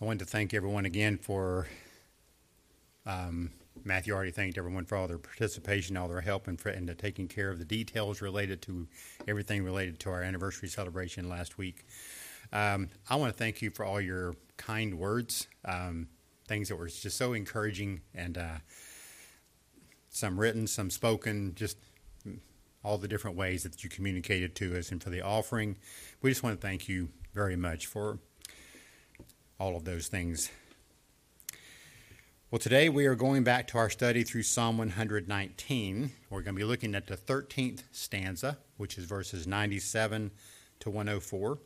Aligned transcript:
I 0.00 0.04
wanted 0.04 0.18
to 0.20 0.24
thank 0.26 0.52
everyone 0.52 0.84
again 0.84 1.16
for. 1.16 1.66
Um, 3.06 3.52
Matthew 3.84 4.12
already 4.12 4.30
thanked 4.30 4.58
everyone 4.58 4.84
for 4.84 4.96
all 4.96 5.06
their 5.06 5.18
participation, 5.18 5.96
all 5.96 6.08
their 6.08 6.20
help, 6.20 6.48
and, 6.48 6.60
for, 6.60 6.70
and 6.70 6.92
taking 6.98 7.28
care 7.28 7.50
of 7.50 7.58
the 7.58 7.64
details 7.64 8.20
related 8.20 8.60
to 8.62 8.88
everything 9.28 9.62
related 9.62 10.00
to 10.00 10.10
our 10.10 10.22
anniversary 10.22 10.68
celebration 10.68 11.28
last 11.28 11.56
week. 11.56 11.86
Um, 12.52 12.88
I 13.08 13.16
want 13.16 13.32
to 13.32 13.38
thank 13.38 13.62
you 13.62 13.70
for 13.70 13.84
all 13.84 14.00
your 14.00 14.34
kind 14.56 14.98
words, 14.98 15.46
um, 15.64 16.08
things 16.48 16.68
that 16.68 16.76
were 16.76 16.88
just 16.88 17.16
so 17.16 17.32
encouraging, 17.32 18.00
and 18.14 18.36
uh, 18.36 18.58
some 20.10 20.38
written, 20.38 20.66
some 20.66 20.90
spoken, 20.90 21.54
just 21.54 21.78
all 22.84 22.98
the 22.98 23.08
different 23.08 23.36
ways 23.36 23.62
that 23.62 23.82
you 23.84 23.90
communicated 23.90 24.54
to 24.56 24.76
us, 24.76 24.90
and 24.90 25.02
for 25.02 25.10
the 25.10 25.22
offering. 25.22 25.76
We 26.22 26.30
just 26.30 26.42
want 26.42 26.60
to 26.60 26.66
thank 26.66 26.88
you 26.88 27.08
very 27.34 27.56
much 27.56 27.86
for 27.86 28.18
all 29.58 29.76
of 29.76 29.84
those 29.84 30.08
things. 30.08 30.50
Well, 32.50 32.58
today 32.58 32.88
we 32.88 33.06
are 33.06 33.14
going 33.14 33.42
back 33.42 33.66
to 33.68 33.78
our 33.78 33.90
study 33.90 34.22
through 34.22 34.44
Psalm 34.44 34.78
119. 34.78 36.12
We're 36.30 36.42
going 36.42 36.54
to 36.54 36.58
be 36.58 36.64
looking 36.64 36.94
at 36.94 37.06
the 37.06 37.16
13th 37.16 37.82
stanza, 37.90 38.58
which 38.76 38.98
is 38.98 39.04
verses 39.04 39.46
97 39.46 40.30
to 40.80 40.90
104. 40.90 41.58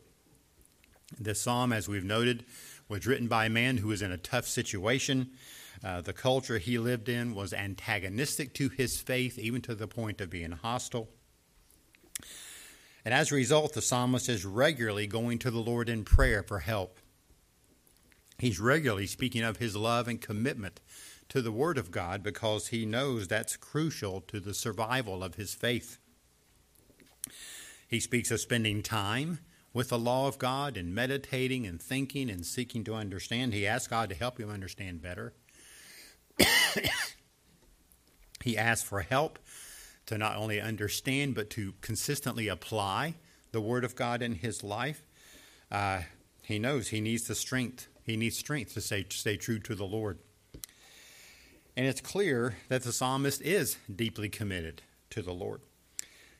This 1.19 1.41
psalm, 1.41 1.73
as 1.73 1.87
we've 1.87 2.03
noted, 2.03 2.45
was 2.87 3.05
written 3.05 3.27
by 3.27 3.45
a 3.45 3.49
man 3.49 3.77
who 3.77 3.89
was 3.89 4.01
in 4.01 4.11
a 4.11 4.17
tough 4.17 4.47
situation. 4.47 5.31
Uh, 5.83 6.01
the 6.01 6.13
culture 6.13 6.57
he 6.57 6.77
lived 6.77 7.09
in 7.09 7.35
was 7.35 7.53
antagonistic 7.53 8.53
to 8.55 8.69
his 8.69 8.99
faith, 8.99 9.37
even 9.37 9.61
to 9.61 9.75
the 9.75 9.87
point 9.87 10.21
of 10.21 10.29
being 10.29 10.51
hostile. 10.51 11.09
And 13.03 13.13
as 13.13 13.31
a 13.31 13.35
result, 13.35 13.73
the 13.73 13.81
psalmist 13.81 14.29
is 14.29 14.45
regularly 14.45 15.07
going 15.07 15.39
to 15.39 15.51
the 15.51 15.59
Lord 15.59 15.89
in 15.89 16.03
prayer 16.03 16.43
for 16.43 16.59
help. 16.59 16.97
He's 18.41 18.59
regularly 18.59 19.05
speaking 19.05 19.43
of 19.43 19.57
his 19.57 19.75
love 19.75 20.07
and 20.07 20.19
commitment 20.19 20.79
to 21.29 21.43
the 21.43 21.51
Word 21.51 21.77
of 21.77 21.91
God 21.91 22.23
because 22.23 22.69
he 22.69 22.87
knows 22.87 23.27
that's 23.27 23.55
crucial 23.55 24.19
to 24.21 24.39
the 24.39 24.55
survival 24.55 25.23
of 25.23 25.35
his 25.35 25.53
faith. 25.53 25.99
He 27.87 27.99
speaks 27.99 28.31
of 28.31 28.39
spending 28.39 28.81
time 28.81 29.41
with 29.73 29.89
the 29.89 29.99
law 29.99 30.27
of 30.27 30.39
God 30.39 30.75
and 30.75 30.95
meditating 30.95 31.67
and 31.67 31.79
thinking 31.79 32.31
and 32.31 32.43
seeking 32.43 32.83
to 32.85 32.95
understand. 32.95 33.53
He 33.53 33.67
asks 33.67 33.87
God 33.87 34.09
to 34.09 34.15
help 34.15 34.39
him 34.39 34.49
understand 34.49 35.03
better. 35.03 35.33
he 38.43 38.57
asks 38.57 38.89
for 38.89 39.01
help 39.01 39.37
to 40.07 40.17
not 40.17 40.35
only 40.35 40.59
understand 40.59 41.35
but 41.35 41.51
to 41.51 41.75
consistently 41.81 42.47
apply 42.47 43.17
the 43.51 43.61
Word 43.61 43.83
of 43.83 43.95
God 43.95 44.23
in 44.23 44.33
his 44.33 44.63
life. 44.63 45.03
Uh, 45.71 46.01
he 46.41 46.57
knows 46.57 46.87
he 46.87 47.01
needs 47.01 47.25
the 47.25 47.35
strength 47.35 47.87
he 48.03 48.17
needs 48.17 48.37
strength 48.37 48.73
to 48.73 48.81
stay, 48.81 49.05
stay 49.09 49.37
true 49.37 49.59
to 49.59 49.75
the 49.75 49.85
Lord. 49.85 50.19
And 51.75 51.85
it's 51.85 52.01
clear 52.01 52.57
that 52.69 52.83
the 52.83 52.91
psalmist 52.91 53.41
is 53.41 53.77
deeply 53.93 54.29
committed 54.29 54.81
to 55.11 55.21
the 55.21 55.33
Lord. 55.33 55.61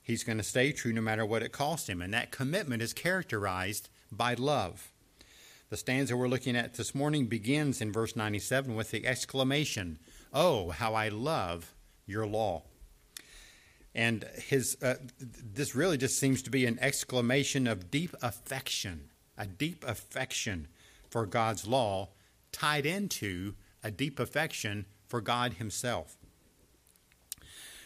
He's 0.02 0.23
going 0.23 0.38
to 0.38 0.44
stay 0.44 0.72
true 0.72 0.92
no 0.92 1.02
matter 1.02 1.26
what 1.26 1.44
it 1.44 1.52
costs 1.52 1.88
him. 1.88 2.02
And 2.02 2.14
that 2.14 2.32
commitment 2.32 2.82
is 2.82 2.94
characterized 2.94 3.89
by 4.12 4.34
love. 4.34 4.92
The 5.70 5.78
stanza 5.78 6.17
we're 6.17 6.28
looking 6.28 6.58
at 6.58 6.73
this 6.73 6.94
morning 6.94 7.28
begins 7.28 7.80
in 7.80 7.94
verse 7.94 8.16
97 8.16 8.76
with 8.76 8.92
the 8.92 9.08
exclamation, 9.08 10.00
Oh, 10.34 10.72
how 10.72 10.95
I 10.95 11.08
love 11.09 11.73
your 12.06 12.28
law. 12.28 12.64
And 13.94 14.26
his, 14.36 14.78
uh, 14.82 14.95
this 15.20 15.76
really 15.76 15.98
just 15.98 16.20
seems 16.20 16.42
to 16.43 16.49
be 16.49 16.66
an 16.66 16.78
exclamation 16.82 17.67
of 17.67 17.92
deep 17.92 18.16
affection, 18.22 19.11
a 19.38 19.45
deep 19.45 19.86
affection 19.88 20.67
for 21.11 21.26
God's 21.27 21.67
law 21.67 22.10
tied 22.52 22.86
into 22.86 23.54
a 23.83 23.92
deep 23.92 24.20
affection 24.20 24.86
for 25.08 25.22
God 25.22 25.54
Himself. 25.54 26.16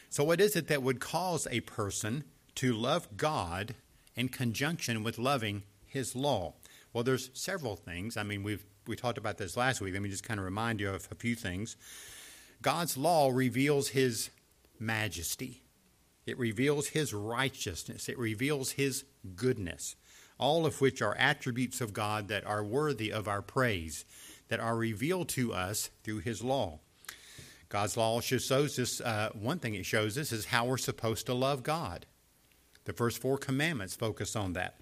So, 0.09 0.23
what 0.23 0.39
is 0.39 0.55
it 0.55 0.67
that 0.67 0.83
would 0.83 1.01
cause 1.01 1.47
a 1.49 1.59
person 1.61 2.23
to 2.55 2.71
love 2.71 3.17
God 3.17 3.75
in 4.15 4.29
conjunction 4.29 5.03
with 5.03 5.17
loving 5.17 5.63
His 5.85 6.15
law? 6.15 6.53
Well, 6.93 7.03
there's 7.03 7.31
several 7.33 7.75
things. 7.75 8.15
I 8.15 8.23
mean, 8.23 8.43
we've 8.43 8.63
we 8.87 8.95
talked 8.95 9.17
about 9.17 9.39
this 9.39 9.57
last 9.57 9.81
week. 9.81 9.93
Let 9.93 10.03
me 10.03 10.09
just 10.09 10.23
kind 10.23 10.39
of 10.39 10.45
remind 10.45 10.79
you 10.79 10.89
of 10.89 11.07
a 11.11 11.15
few 11.15 11.35
things. 11.35 11.75
God's 12.61 12.95
law 12.95 13.31
reveals 13.33 13.89
His 13.89 14.29
majesty. 14.79 15.63
It 16.25 16.37
reveals 16.37 16.89
His 16.89 17.13
righteousness. 17.13 18.07
It 18.07 18.17
reveals 18.17 18.71
His 18.71 19.03
goodness 19.35 19.95
all 20.37 20.65
of 20.65 20.81
which 20.81 21.01
are 21.01 21.15
attributes 21.17 21.81
of 21.81 21.93
God 21.93 22.27
that 22.27 22.45
are 22.45 22.63
worthy 22.63 23.11
of 23.11 23.27
our 23.27 23.41
praise, 23.41 24.05
that 24.47 24.59
are 24.59 24.75
revealed 24.75 25.29
to 25.29 25.53
us 25.53 25.89
through 26.03 26.19
His 26.19 26.43
law. 26.43 26.79
God's 27.69 27.97
law 27.97 28.21
shows 28.21 28.51
us 28.51 29.01
uh, 29.01 29.29
one 29.33 29.59
thing 29.59 29.75
it 29.75 29.85
shows 29.85 30.17
us 30.17 30.31
is 30.31 30.45
how 30.45 30.65
we're 30.65 30.77
supposed 30.77 31.25
to 31.25 31.33
love 31.33 31.63
God. 31.63 32.05
The 32.85 32.93
first 32.93 33.21
four 33.21 33.37
commandments 33.37 33.95
focus 33.95 34.35
on 34.35 34.53
that. 34.53 34.79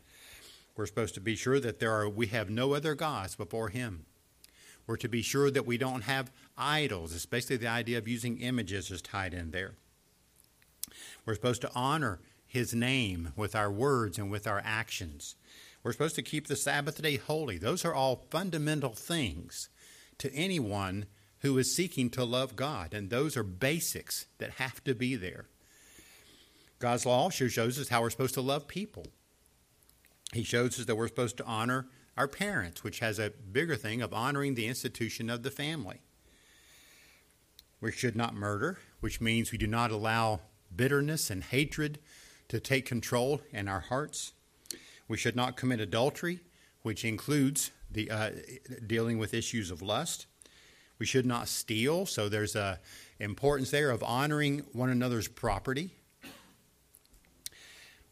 We're 0.75 0.85
supposed 0.85 1.13
to 1.15 1.21
be 1.21 1.35
sure 1.35 1.59
that 1.59 1.79
there 1.79 1.93
are 1.93 2.09
we 2.09 2.27
have 2.27 2.49
no 2.49 2.73
other 2.73 2.95
gods 2.95 3.35
before 3.35 3.69
Him. 3.69 4.05
We're 4.85 4.97
to 4.97 5.07
be 5.07 5.21
sure 5.21 5.49
that 5.49 5.65
we 5.65 5.77
don't 5.77 6.01
have 6.01 6.31
idols, 6.57 7.13
especially 7.13 7.57
the 7.57 7.67
idea 7.67 7.97
of 7.97 8.07
using 8.07 8.39
images 8.39 8.91
is 8.91 9.01
tied 9.01 9.33
in 9.33 9.51
there. 9.51 9.75
We're 11.25 11.35
supposed 11.35 11.61
to 11.61 11.71
honor 11.73 12.19
His 12.53 12.75
name 12.75 13.33
with 13.35 13.55
our 13.55 13.71
words 13.71 14.19
and 14.19 14.29
with 14.29 14.45
our 14.45 14.61
actions. 14.63 15.33
We're 15.81 15.91
supposed 15.91 16.13
to 16.17 16.21
keep 16.21 16.45
the 16.45 16.55
Sabbath 16.55 17.01
day 17.01 17.17
holy. 17.17 17.57
Those 17.57 17.83
are 17.83 17.95
all 17.95 18.27
fundamental 18.29 18.93
things 18.93 19.69
to 20.19 20.31
anyone 20.35 21.07
who 21.39 21.57
is 21.57 21.75
seeking 21.75 22.11
to 22.11 22.23
love 22.23 22.55
God, 22.55 22.93
and 22.93 23.09
those 23.09 23.35
are 23.35 23.41
basics 23.41 24.27
that 24.37 24.51
have 24.51 24.83
to 24.83 24.93
be 24.93 25.15
there. 25.15 25.47
God's 26.77 27.07
law 27.07 27.23
also 27.23 27.47
shows 27.47 27.79
us 27.79 27.89
how 27.89 28.01
we're 28.01 28.11
supposed 28.11 28.35
to 28.35 28.41
love 28.41 28.67
people. 28.67 29.07
He 30.31 30.43
shows 30.43 30.79
us 30.79 30.85
that 30.85 30.95
we're 30.95 31.07
supposed 31.07 31.37
to 31.37 31.45
honor 31.45 31.87
our 32.15 32.27
parents, 32.27 32.83
which 32.83 32.99
has 32.99 33.17
a 33.17 33.31
bigger 33.51 33.75
thing 33.75 34.03
of 34.03 34.13
honoring 34.13 34.53
the 34.53 34.67
institution 34.67 35.27
of 35.31 35.41
the 35.41 35.49
family. 35.49 36.01
We 37.81 37.91
should 37.91 38.15
not 38.15 38.35
murder, 38.35 38.77
which 38.99 39.19
means 39.19 39.51
we 39.51 39.57
do 39.57 39.65
not 39.65 39.89
allow 39.89 40.41
bitterness 40.75 41.31
and 41.31 41.43
hatred 41.43 41.97
to 42.53 42.59
take 42.59 42.85
control 42.85 43.41
in 43.51 43.67
our 43.67 43.79
hearts. 43.79 44.31
We 45.07 45.17
should 45.17 45.35
not 45.35 45.57
commit 45.57 45.79
adultery, 45.79 46.41
which 46.83 47.03
includes 47.03 47.71
the 47.89 48.11
uh, 48.11 48.29
dealing 48.85 49.17
with 49.17 49.33
issues 49.33 49.71
of 49.71 49.81
lust. 49.81 50.27
We 50.99 51.07
should 51.07 51.25
not 51.25 51.47
steal, 51.47 52.05
so 52.05 52.29
there's 52.29 52.55
a 52.55 52.79
importance 53.19 53.71
there 53.71 53.89
of 53.89 54.03
honoring 54.03 54.59
one 54.71 54.91
another's 54.91 55.27
property. 55.27 55.95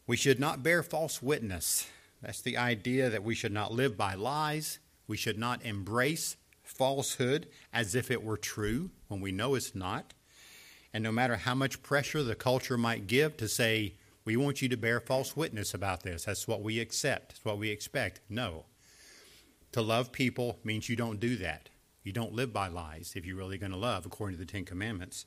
We 0.08 0.16
should 0.16 0.40
not 0.40 0.64
bear 0.64 0.82
false 0.82 1.22
witness. 1.22 1.86
That's 2.20 2.40
the 2.40 2.56
idea 2.56 3.10
that 3.10 3.22
we 3.22 3.36
should 3.36 3.52
not 3.52 3.72
live 3.72 3.96
by 3.96 4.14
lies. 4.14 4.80
We 5.06 5.16
should 5.16 5.38
not 5.38 5.64
embrace 5.64 6.36
falsehood 6.64 7.46
as 7.72 7.94
if 7.94 8.10
it 8.10 8.24
were 8.24 8.36
true 8.36 8.90
when 9.06 9.20
we 9.20 9.30
know 9.30 9.54
it's 9.54 9.76
not. 9.76 10.14
And 10.92 11.04
no 11.04 11.12
matter 11.12 11.36
how 11.36 11.54
much 11.54 11.80
pressure 11.84 12.24
the 12.24 12.34
culture 12.34 12.76
might 12.76 13.06
give 13.06 13.36
to 13.36 13.46
say, 13.46 13.94
we 14.24 14.36
want 14.36 14.62
you 14.62 14.68
to 14.68 14.76
bear 14.76 15.00
false 15.00 15.36
witness 15.36 15.74
about 15.74 16.02
this. 16.02 16.24
That's 16.24 16.46
what 16.46 16.62
we 16.62 16.80
accept. 16.80 17.30
That's 17.30 17.44
what 17.44 17.58
we 17.58 17.70
expect. 17.70 18.20
No. 18.28 18.64
To 19.72 19.82
love 19.82 20.12
people 20.12 20.58
means 20.64 20.88
you 20.88 20.96
don't 20.96 21.20
do 21.20 21.36
that. 21.36 21.70
You 22.04 22.12
don't 22.12 22.32
live 22.32 22.52
by 22.52 22.68
lies 22.68 23.14
if 23.16 23.24
you're 23.24 23.36
really 23.36 23.58
going 23.58 23.72
to 23.72 23.78
love 23.78 24.06
according 24.06 24.36
to 24.36 24.44
the 24.44 24.50
Ten 24.50 24.64
Commandments. 24.64 25.24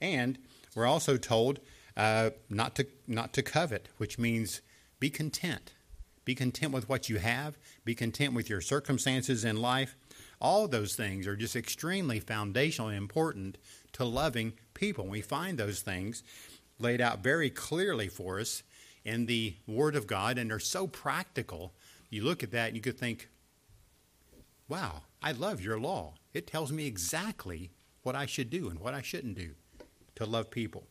And 0.00 0.38
we're 0.74 0.86
also 0.86 1.16
told 1.16 1.60
uh, 1.96 2.30
not 2.50 2.74
to 2.76 2.86
not 3.06 3.32
to 3.34 3.42
covet, 3.42 3.88
which 3.96 4.18
means 4.18 4.60
be 5.00 5.08
content. 5.08 5.72
Be 6.24 6.34
content 6.34 6.72
with 6.72 6.88
what 6.88 7.08
you 7.08 7.18
have. 7.18 7.56
Be 7.84 7.94
content 7.94 8.34
with 8.34 8.50
your 8.50 8.60
circumstances 8.60 9.44
in 9.44 9.56
life. 9.62 9.96
All 10.40 10.66
those 10.66 10.96
things 10.96 11.26
are 11.26 11.36
just 11.36 11.54
extremely 11.54 12.18
foundational 12.18 12.88
and 12.88 12.98
important 12.98 13.56
to 13.92 14.04
loving 14.04 14.54
people. 14.74 15.06
We 15.06 15.22
find 15.22 15.56
those 15.56 15.80
things 15.80 16.22
laid 16.78 17.00
out 17.00 17.20
very 17.20 17.50
clearly 17.50 18.08
for 18.08 18.40
us 18.40 18.62
in 19.04 19.26
the 19.26 19.54
Word 19.66 19.96
of 19.96 20.06
God, 20.06 20.38
and 20.38 20.50
they're 20.50 20.58
so 20.58 20.86
practical. 20.86 21.72
You 22.10 22.24
look 22.24 22.42
at 22.42 22.50
that 22.52 22.68
and 22.68 22.76
you 22.76 22.82
could 22.82 22.98
think, 22.98 23.28
wow, 24.68 25.02
I 25.22 25.32
love 25.32 25.60
your 25.60 25.78
law. 25.78 26.14
It 26.34 26.46
tells 26.46 26.72
me 26.72 26.86
exactly 26.86 27.70
what 28.02 28.14
I 28.14 28.26
should 28.26 28.50
do 28.50 28.68
and 28.68 28.78
what 28.78 28.94
I 28.94 29.02
shouldn't 29.02 29.36
do 29.36 29.54
to 30.16 30.26
love 30.26 30.50
people. 30.50 30.86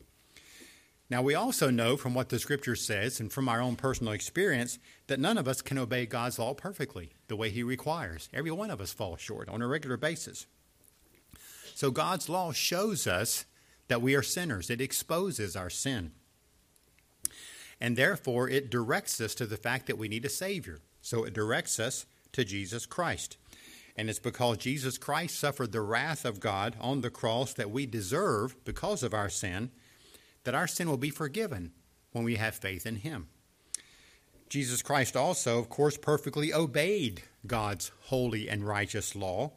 Now, 1.09 1.21
we 1.21 1.35
also 1.35 1.69
know 1.69 1.97
from 1.97 2.15
what 2.15 2.29
the 2.29 2.39
scripture 2.39 2.75
says 2.75 3.19
and 3.19 3.31
from 3.31 3.47
our 3.47 3.61
own 3.61 3.75
personal 3.75 4.13
experience 4.13 4.79
that 5.05 5.19
none 5.19 5.38
of 5.38 5.47
us 5.47 5.61
can 5.61 5.77
obey 5.77 6.07
God's 6.07 6.39
law 6.39 6.55
perfectly 6.55 7.11
the 7.27 7.35
way 7.35 7.51
He 7.51 7.61
requires. 7.61 8.27
Every 8.33 8.49
one 8.49 8.71
of 8.71 8.81
us 8.81 8.91
falls 8.91 9.21
short 9.21 9.47
on 9.47 9.61
a 9.61 9.67
regular 9.67 9.97
basis. 9.97 10.47
So, 11.75 11.91
God's 11.91 12.27
law 12.27 12.53
shows 12.53 13.05
us 13.05 13.45
that 13.87 14.01
we 14.01 14.15
are 14.15 14.23
sinners. 14.23 14.69
It 14.69 14.81
exposes 14.81 15.55
our 15.55 15.69
sin. 15.69 16.11
And 17.79 17.97
therefore, 17.97 18.49
it 18.49 18.69
directs 18.69 19.19
us 19.19 19.35
to 19.35 19.45
the 19.45 19.57
fact 19.57 19.87
that 19.87 19.97
we 19.97 20.07
need 20.07 20.25
a 20.25 20.29
Savior. 20.29 20.79
So 21.01 21.23
it 21.23 21.33
directs 21.33 21.79
us 21.79 22.05
to 22.31 22.45
Jesus 22.45 22.85
Christ. 22.85 23.37
And 23.97 24.09
it's 24.09 24.19
because 24.19 24.57
Jesus 24.57 24.97
Christ 24.97 25.39
suffered 25.39 25.71
the 25.71 25.81
wrath 25.81 26.25
of 26.25 26.39
God 26.39 26.75
on 26.81 27.01
the 27.01 27.09
cross 27.09 27.53
that 27.53 27.71
we 27.71 27.85
deserve 27.85 28.55
because 28.65 29.03
of 29.03 29.13
our 29.13 29.29
sin, 29.29 29.71
that 30.43 30.55
our 30.55 30.67
sin 30.67 30.89
will 30.89 30.97
be 30.97 31.09
forgiven 31.09 31.71
when 32.11 32.23
we 32.23 32.35
have 32.35 32.55
faith 32.55 32.85
in 32.85 32.97
Him. 32.97 33.27
Jesus 34.49 34.81
Christ 34.81 35.15
also, 35.15 35.59
of 35.59 35.69
course, 35.69 35.97
perfectly 35.97 36.53
obeyed 36.53 37.23
God's 37.47 37.91
holy 38.05 38.49
and 38.49 38.67
righteous 38.67 39.15
law. 39.15 39.51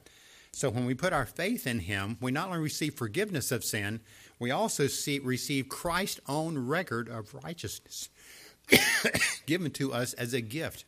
So 0.53 0.71
when 0.71 0.87
we 0.87 0.95
put 0.95 1.13
our 1.13 1.27
faith 1.27 1.67
in 1.67 1.81
Him, 1.81 2.17
we 2.21 2.31
not 2.31 2.49
only 2.49 2.61
receive 2.61 2.95
forgiveness 2.95 3.53
of 3.53 3.65
sin, 3.65 4.01
we 4.39 4.51
also 4.51 4.87
see, 4.87 5.19
receive 5.19 5.69
Christ's 5.69 6.21
own 6.29 6.59
record 6.67 7.09
of 7.09 7.35
righteousness 7.35 8.09
given 9.47 9.71
to 9.73 9.93
us 9.93 10.13
as 10.15 10.35
a 10.35 10.41
gift, 10.41 10.85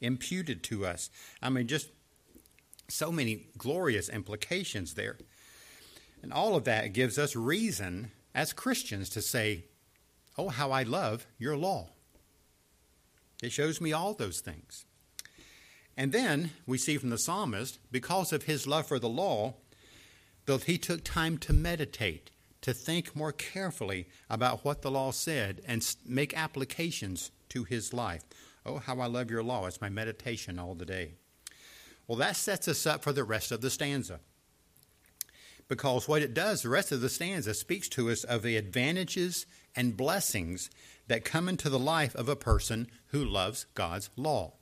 imputed 0.00 0.62
to 0.64 0.86
us. 0.86 1.10
I 1.42 1.50
mean, 1.50 1.66
just 1.66 1.88
so 2.88 3.10
many 3.10 3.46
glorious 3.56 4.08
implications 4.08 4.94
there. 4.94 5.16
And 6.22 6.32
all 6.32 6.56
of 6.56 6.64
that 6.64 6.92
gives 6.92 7.18
us 7.18 7.36
reason 7.36 8.10
as 8.34 8.52
Christians 8.52 9.08
to 9.10 9.22
say, 9.22 9.64
Oh, 10.36 10.48
how 10.48 10.72
I 10.72 10.82
love 10.82 11.26
your 11.38 11.56
law. 11.56 11.90
It 13.42 13.52
shows 13.52 13.80
me 13.80 13.92
all 13.92 14.14
those 14.14 14.40
things. 14.40 14.84
And 15.96 16.12
then 16.12 16.50
we 16.66 16.78
see 16.78 16.98
from 16.98 17.10
the 17.10 17.18
psalmist, 17.18 17.78
because 17.92 18.32
of 18.32 18.44
his 18.44 18.66
love 18.66 18.86
for 18.86 18.98
the 18.98 19.08
law, 19.08 19.54
that 20.46 20.64
he 20.64 20.76
took 20.76 21.04
time 21.04 21.38
to 21.38 21.52
meditate, 21.52 22.30
to 22.62 22.74
think 22.74 23.14
more 23.14 23.32
carefully 23.32 24.08
about 24.28 24.64
what 24.64 24.82
the 24.82 24.90
law 24.90 25.12
said, 25.12 25.60
and 25.66 25.94
make 26.04 26.36
applications 26.36 27.30
to 27.50 27.64
his 27.64 27.92
life. 27.92 28.22
Oh, 28.66 28.78
how 28.78 29.00
I 29.00 29.06
love 29.06 29.30
your 29.30 29.42
law. 29.42 29.66
It's 29.66 29.80
my 29.80 29.88
meditation 29.88 30.58
all 30.58 30.74
the 30.74 30.86
day. 30.86 31.12
Well, 32.06 32.18
that 32.18 32.36
sets 32.36 32.68
us 32.68 32.86
up 32.86 33.02
for 33.02 33.12
the 33.12 33.24
rest 33.24 33.52
of 33.52 33.60
the 33.60 33.70
stanza. 33.70 34.20
Because 35.68 36.08
what 36.08 36.22
it 36.22 36.34
does, 36.34 36.62
the 36.62 36.68
rest 36.68 36.92
of 36.92 37.00
the 37.00 37.08
stanza 37.08 37.54
speaks 37.54 37.88
to 37.90 38.10
us 38.10 38.24
of 38.24 38.42
the 38.42 38.56
advantages 38.56 39.46
and 39.74 39.96
blessings 39.96 40.70
that 41.06 41.24
come 41.24 41.48
into 41.48 41.70
the 41.70 41.78
life 41.78 42.14
of 42.14 42.28
a 42.28 42.36
person 42.36 42.88
who 43.08 43.24
loves 43.24 43.66
God's 43.74 44.10
law. 44.16 44.54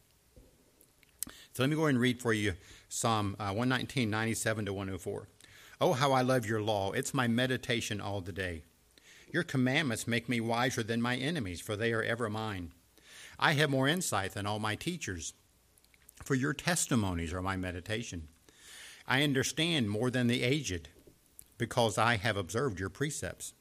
So 1.52 1.62
let 1.62 1.70
me 1.70 1.76
go 1.76 1.86
and 1.86 1.98
read 2.00 2.20
for 2.20 2.32
you 2.32 2.54
Psalm 2.88 3.36
uh, 3.38 3.52
119, 3.52 4.08
97 4.08 4.66
to 4.66 4.72
104. 4.72 5.28
Oh, 5.80 5.92
how 5.92 6.12
I 6.12 6.22
love 6.22 6.46
your 6.46 6.62
law. 6.62 6.92
It's 6.92 7.12
my 7.12 7.26
meditation 7.28 8.00
all 8.00 8.20
the 8.20 8.32
day. 8.32 8.62
Your 9.30 9.42
commandments 9.42 10.06
make 10.06 10.28
me 10.28 10.40
wiser 10.40 10.82
than 10.82 11.02
my 11.02 11.16
enemies, 11.16 11.60
for 11.60 11.76
they 11.76 11.92
are 11.92 12.02
ever 12.02 12.28
mine. 12.28 12.72
I 13.38 13.52
have 13.52 13.70
more 13.70 13.88
insight 13.88 14.32
than 14.32 14.46
all 14.46 14.58
my 14.58 14.74
teachers 14.74 15.34
for 16.24 16.34
your 16.34 16.54
testimonies 16.54 17.32
are 17.32 17.42
my 17.42 17.56
meditation. 17.56 18.28
I 19.06 19.22
understand 19.22 19.90
more 19.90 20.10
than 20.10 20.28
the 20.28 20.42
aged, 20.42 20.88
because 21.58 21.98
I 21.98 22.16
have 22.16 22.36
observed 22.36 22.78
your 22.78 22.88
precepts. 22.88 23.54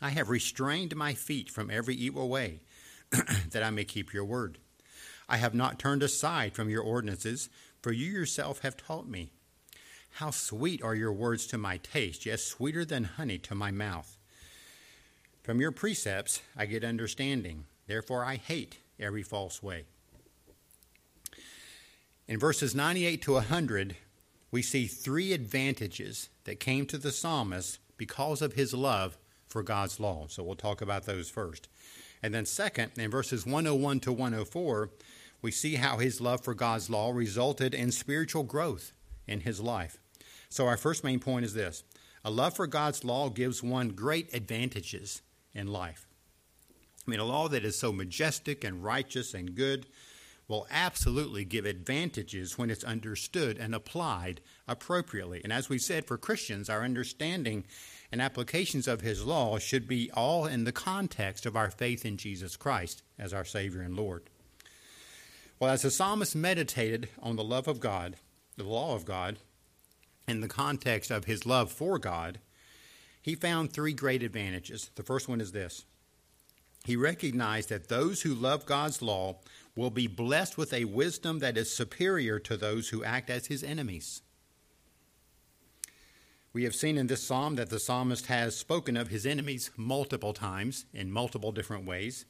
I 0.00 0.10
have 0.10 0.30
restrained 0.30 0.96
my 0.96 1.14
feet 1.14 1.50
from 1.50 1.70
every 1.70 1.94
evil 1.94 2.28
way, 2.28 2.60
that 3.50 3.62
I 3.62 3.70
may 3.70 3.84
keep 3.84 4.12
your 4.12 4.24
word. 4.24 4.58
I 5.28 5.36
have 5.36 5.54
not 5.54 5.78
turned 5.78 6.02
aside 6.02 6.54
from 6.54 6.70
your 6.70 6.82
ordinances, 6.82 7.48
for 7.82 7.92
you 7.92 8.10
yourself 8.10 8.60
have 8.60 8.76
taught 8.76 9.08
me. 9.08 9.30
How 10.12 10.30
sweet 10.30 10.82
are 10.82 10.94
your 10.94 11.12
words 11.12 11.46
to 11.48 11.58
my 11.58 11.76
taste, 11.78 12.26
yes, 12.26 12.42
sweeter 12.42 12.84
than 12.84 13.04
honey 13.04 13.38
to 13.38 13.54
my 13.54 13.70
mouth. 13.70 14.16
From 15.42 15.60
your 15.60 15.70
precepts 15.70 16.42
I 16.56 16.66
get 16.66 16.84
understanding, 16.84 17.64
therefore 17.86 18.24
I 18.24 18.36
hate 18.36 18.78
every 18.98 19.22
false 19.22 19.62
way. 19.62 19.84
In 22.26 22.38
verses 22.38 22.74
98 22.74 23.22
to 23.22 23.32
100, 23.34 23.96
we 24.50 24.62
see 24.62 24.86
three 24.86 25.32
advantages 25.32 26.28
that 26.44 26.60
came 26.60 26.86
to 26.86 26.98
the 26.98 27.12
psalmist 27.12 27.78
because 27.96 28.42
of 28.42 28.54
his 28.54 28.74
love 28.74 29.18
for 29.46 29.62
God's 29.62 29.98
law. 29.98 30.26
So 30.28 30.42
we'll 30.42 30.54
talk 30.54 30.80
about 30.80 31.06
those 31.06 31.30
first. 31.30 31.68
And 32.22 32.34
then, 32.34 32.46
second, 32.46 32.92
in 32.96 33.10
verses 33.10 33.46
101 33.46 34.00
to 34.00 34.12
104, 34.12 34.90
we 35.40 35.50
see 35.50 35.76
how 35.76 35.98
his 35.98 36.20
love 36.20 36.42
for 36.42 36.54
God's 36.54 36.90
law 36.90 37.10
resulted 37.10 37.74
in 37.74 37.92
spiritual 37.92 38.42
growth 38.42 38.92
in 39.26 39.40
his 39.40 39.60
life. 39.60 39.98
So, 40.48 40.66
our 40.66 40.76
first 40.76 41.04
main 41.04 41.20
point 41.20 41.44
is 41.44 41.54
this 41.54 41.84
a 42.24 42.30
love 42.30 42.56
for 42.56 42.66
God's 42.66 43.04
law 43.04 43.28
gives 43.28 43.62
one 43.62 43.90
great 43.90 44.34
advantages 44.34 45.22
in 45.54 45.68
life. 45.68 46.06
I 47.06 47.10
mean, 47.10 47.20
a 47.20 47.24
law 47.24 47.48
that 47.48 47.64
is 47.64 47.78
so 47.78 47.92
majestic 47.92 48.64
and 48.64 48.84
righteous 48.84 49.32
and 49.32 49.54
good 49.54 49.86
will 50.48 50.66
absolutely 50.70 51.44
give 51.44 51.66
advantages 51.66 52.56
when 52.56 52.70
it's 52.70 52.84
understood 52.84 53.58
and 53.58 53.74
applied 53.74 54.40
appropriately. 54.66 55.42
And 55.44 55.52
as 55.52 55.68
we 55.68 55.78
said, 55.78 56.06
for 56.06 56.16
Christians, 56.16 56.70
our 56.70 56.82
understanding 56.82 57.64
and 58.10 58.22
applications 58.22 58.88
of 58.88 59.02
His 59.02 59.24
law 59.24 59.58
should 59.58 59.86
be 59.86 60.10
all 60.12 60.46
in 60.46 60.64
the 60.64 60.72
context 60.72 61.44
of 61.44 61.54
our 61.54 61.70
faith 61.70 62.04
in 62.06 62.16
Jesus 62.16 62.56
Christ 62.56 63.02
as 63.18 63.34
our 63.34 63.44
Savior 63.44 63.82
and 63.82 63.94
Lord. 63.94 64.30
Well, 65.60 65.70
as 65.70 65.82
the 65.82 65.90
psalmist 65.90 66.36
meditated 66.36 67.08
on 67.20 67.36
the 67.36 67.44
love 67.44 67.66
of 67.66 67.80
God, 67.80 68.16
the 68.56 68.64
law 68.64 68.94
of 68.94 69.04
God, 69.04 69.38
in 70.28 70.40
the 70.40 70.48
context 70.48 71.10
of 71.10 71.24
his 71.24 71.46
love 71.46 71.72
for 71.72 71.98
God, 71.98 72.38
he 73.20 73.34
found 73.34 73.72
three 73.72 73.92
great 73.92 74.22
advantages. 74.22 74.90
The 74.94 75.02
first 75.02 75.28
one 75.28 75.40
is 75.40 75.52
this 75.52 75.84
he 76.84 76.96
recognized 76.96 77.68
that 77.70 77.88
those 77.88 78.22
who 78.22 78.34
love 78.34 78.66
God's 78.66 79.02
law 79.02 79.40
will 79.74 79.90
be 79.90 80.06
blessed 80.06 80.56
with 80.56 80.72
a 80.72 80.84
wisdom 80.84 81.40
that 81.40 81.56
is 81.56 81.74
superior 81.74 82.38
to 82.38 82.56
those 82.56 82.88
who 82.90 83.04
act 83.04 83.28
as 83.28 83.46
his 83.46 83.62
enemies. 83.62 84.22
We 86.52 86.64
have 86.64 86.74
seen 86.74 86.96
in 86.96 87.08
this 87.08 87.26
psalm 87.26 87.56
that 87.56 87.68
the 87.68 87.78
psalmist 87.78 88.26
has 88.26 88.56
spoken 88.56 88.96
of 88.96 89.08
his 89.08 89.26
enemies 89.26 89.70
multiple 89.76 90.32
times 90.32 90.86
in 90.94 91.10
multiple 91.10 91.52
different 91.52 91.84
ways. 91.84 92.24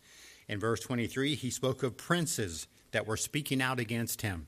In 0.49 0.59
verse 0.59 0.81
23, 0.81 1.35
he 1.35 1.51
spoke 1.51 1.83
of 1.83 1.97
princes 1.97 2.67
that 2.93 3.07
were 3.07 3.17
speaking 3.17 3.61
out 3.61 3.79
against 3.79 4.23
him. 4.23 4.47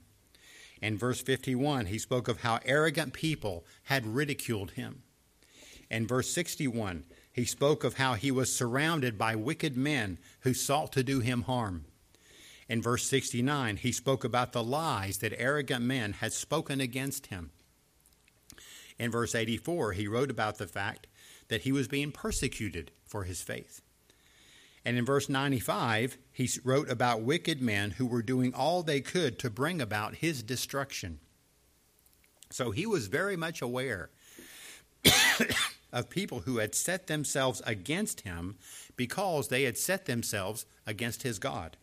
In 0.81 0.97
verse 0.97 1.21
51, 1.21 1.87
he 1.87 1.99
spoke 1.99 2.29
of 2.29 2.41
how 2.41 2.61
arrogant 2.65 3.13
people 3.13 3.65
had 3.85 4.07
ridiculed 4.07 4.73
him. 4.73 5.03
In 5.91 6.07
verse 6.07 6.31
61, 6.31 7.05
he 7.33 7.45
spoke 7.45 7.85
of 7.85 7.95
how 7.95 8.15
he 8.15 8.31
was 8.31 8.55
surrounded 8.55 9.19
by 9.19 9.35
wicked 9.35 9.77
men 9.77 10.19
who 10.41 10.55
sought 10.55 10.93
to 10.93 11.03
do 11.03 11.21
him 11.21 11.43
harm. 11.43 11.85
In 12.69 12.81
verse 12.81 13.05
69, 13.07 13.79
he 13.79 13.93
spoke 13.93 14.25
about 14.25 14.53
the 14.53 14.63
lies 14.63 15.19
that 15.19 15.35
arrogant 15.37 15.85
men 15.85 16.15
had 16.15 16.33
spoken 16.33 16.81
against 16.81 17.27
him. 17.27 17.51
In 18.99 19.11
verse 19.11 19.35
84, 19.35 19.93
he 19.93 20.07
wrote 20.07 20.31
about 20.31 20.59
the 20.59 20.67
fact 20.67 21.07
that 21.49 21.63
he 21.63 21.73
was 21.73 21.89
being 21.89 22.13
persecuted 22.13 22.93
for 23.05 23.25
his 23.25 23.43
faith. 23.43 23.83
And 24.85 24.97
in 24.97 25.05
verse 25.05 25.29
95, 25.29 26.17
he 26.33 26.49
wrote 26.65 26.91
about 26.91 27.23
wicked 27.23 27.61
men 27.61 27.93
who 27.93 28.07
were 28.07 28.23
doing 28.23 28.55
all 28.55 28.83
they 28.83 29.01
could 29.01 29.39
to 29.41 29.51
bring 29.51 29.81
about 29.81 30.17
his 30.17 30.43
destruction. 30.43 31.21
So 32.51 32.71
he 32.71 32.87
was 32.87 33.07
very 33.07 33.37
much 33.37 33.61
aware 33.63 34.11
of 35.93 36.11
people 36.11 36.41
who 36.41 36.59
had 36.59 36.75
set 36.75 37.07
themselves 37.07 37.61
against 37.67 38.23
him 38.23 38.57
because 38.97 39.49
they 39.49 39.65
had 39.65 39.77
set 39.77 40.07
themselves 40.07 40.67
against 40.87 41.23
his 41.23 41.39
God. 41.39 41.77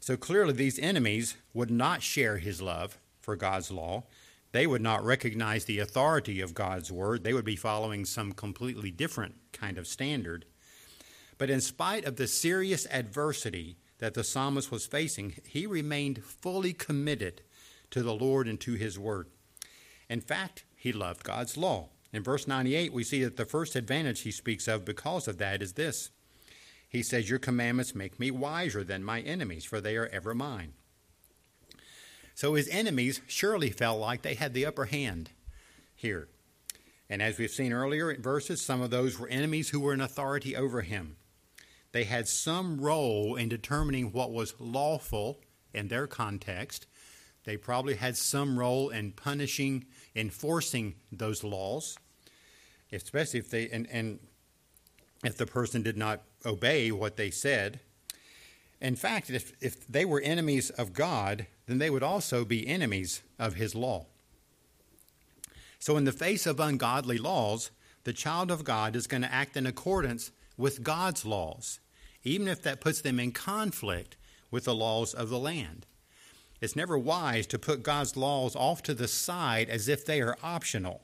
So 0.00 0.16
clearly, 0.16 0.52
these 0.52 0.78
enemies 0.78 1.36
would 1.54 1.70
not 1.70 2.02
share 2.02 2.38
his 2.38 2.60
love 2.60 2.98
for 3.20 3.34
God's 3.34 3.70
law. 3.70 4.04
They 4.52 4.66
would 4.66 4.82
not 4.82 5.04
recognize 5.04 5.64
the 5.64 5.80
authority 5.80 6.40
of 6.40 6.54
God's 6.54 6.92
word. 6.92 7.24
They 7.24 7.32
would 7.32 7.44
be 7.44 7.56
following 7.56 8.04
some 8.04 8.32
completely 8.32 8.90
different 8.90 9.34
kind 9.52 9.78
of 9.78 9.86
standard. 9.86 10.44
But 11.38 11.50
in 11.50 11.60
spite 11.60 12.04
of 12.04 12.16
the 12.16 12.26
serious 12.26 12.86
adversity 12.90 13.76
that 13.98 14.14
the 14.14 14.24
psalmist 14.24 14.70
was 14.70 14.86
facing, 14.86 15.34
he 15.46 15.66
remained 15.66 16.24
fully 16.24 16.72
committed 16.72 17.42
to 17.90 18.02
the 18.02 18.14
Lord 18.14 18.48
and 18.48 18.60
to 18.60 18.74
his 18.74 18.98
word. 18.98 19.28
In 20.08 20.20
fact, 20.20 20.64
he 20.76 20.92
loved 20.92 21.24
God's 21.24 21.56
law. 21.56 21.88
In 22.12 22.22
verse 22.22 22.46
98, 22.46 22.92
we 22.92 23.04
see 23.04 23.24
that 23.24 23.36
the 23.36 23.44
first 23.44 23.76
advantage 23.76 24.20
he 24.20 24.30
speaks 24.30 24.68
of 24.68 24.84
because 24.84 25.28
of 25.28 25.38
that 25.38 25.62
is 25.62 25.74
this 25.74 26.10
he 26.88 27.02
says, 27.02 27.28
Your 27.28 27.38
commandments 27.38 27.94
make 27.94 28.18
me 28.18 28.30
wiser 28.30 28.84
than 28.84 29.04
my 29.04 29.20
enemies, 29.20 29.64
for 29.64 29.80
they 29.80 29.96
are 29.96 30.06
ever 30.06 30.34
mine. 30.34 30.72
So 32.34 32.54
his 32.54 32.68
enemies 32.68 33.20
surely 33.26 33.70
felt 33.70 34.00
like 34.00 34.22
they 34.22 34.34
had 34.34 34.54
the 34.54 34.66
upper 34.66 34.86
hand 34.86 35.30
here. 35.94 36.28
And 37.08 37.22
as 37.22 37.38
we've 37.38 37.50
seen 37.50 37.72
earlier 37.72 38.10
in 38.10 38.22
verses, 38.22 38.60
some 38.60 38.82
of 38.82 38.90
those 38.90 39.18
were 39.18 39.28
enemies 39.28 39.70
who 39.70 39.80
were 39.80 39.94
in 39.94 40.00
authority 40.00 40.56
over 40.56 40.82
him. 40.82 41.16
They 41.96 42.04
had 42.04 42.28
some 42.28 42.78
role 42.78 43.36
in 43.36 43.48
determining 43.48 44.12
what 44.12 44.30
was 44.30 44.52
lawful 44.58 45.40
in 45.72 45.88
their 45.88 46.06
context. 46.06 46.86
They 47.44 47.56
probably 47.56 47.94
had 47.94 48.18
some 48.18 48.58
role 48.58 48.90
in 48.90 49.12
punishing, 49.12 49.86
enforcing 50.14 50.96
those 51.10 51.42
laws, 51.42 51.96
especially 52.92 53.40
if 53.40 53.48
they, 53.48 53.70
and, 53.70 53.88
and 53.90 54.18
if 55.24 55.38
the 55.38 55.46
person 55.46 55.80
did 55.80 55.96
not 55.96 56.20
obey 56.44 56.92
what 56.92 57.16
they 57.16 57.30
said. 57.30 57.80
In 58.78 58.94
fact, 58.94 59.30
if, 59.30 59.54
if 59.62 59.86
they 59.86 60.04
were 60.04 60.20
enemies 60.20 60.68
of 60.68 60.92
God, 60.92 61.46
then 61.64 61.78
they 61.78 61.88
would 61.88 62.02
also 62.02 62.44
be 62.44 62.68
enemies 62.68 63.22
of 63.38 63.54
his 63.54 63.74
law. 63.74 64.04
So, 65.78 65.96
in 65.96 66.04
the 66.04 66.12
face 66.12 66.44
of 66.46 66.60
ungodly 66.60 67.16
laws, 67.16 67.70
the 68.04 68.12
child 68.12 68.50
of 68.50 68.64
God 68.64 68.94
is 68.96 69.06
going 69.06 69.22
to 69.22 69.32
act 69.32 69.56
in 69.56 69.64
accordance 69.64 70.30
with 70.58 70.82
God's 70.82 71.24
laws, 71.24 71.80
even 72.26 72.48
if 72.48 72.60
that 72.62 72.80
puts 72.80 73.00
them 73.00 73.20
in 73.20 73.30
conflict 73.30 74.16
with 74.50 74.64
the 74.64 74.74
laws 74.74 75.14
of 75.14 75.28
the 75.28 75.38
land. 75.38 75.86
It's 76.60 76.74
never 76.74 76.98
wise 76.98 77.46
to 77.48 77.58
put 77.58 77.82
God's 77.82 78.16
laws 78.16 78.56
off 78.56 78.82
to 78.84 78.94
the 78.94 79.06
side 79.06 79.70
as 79.70 79.88
if 79.88 80.04
they 80.04 80.20
are 80.20 80.36
optional. 80.42 81.02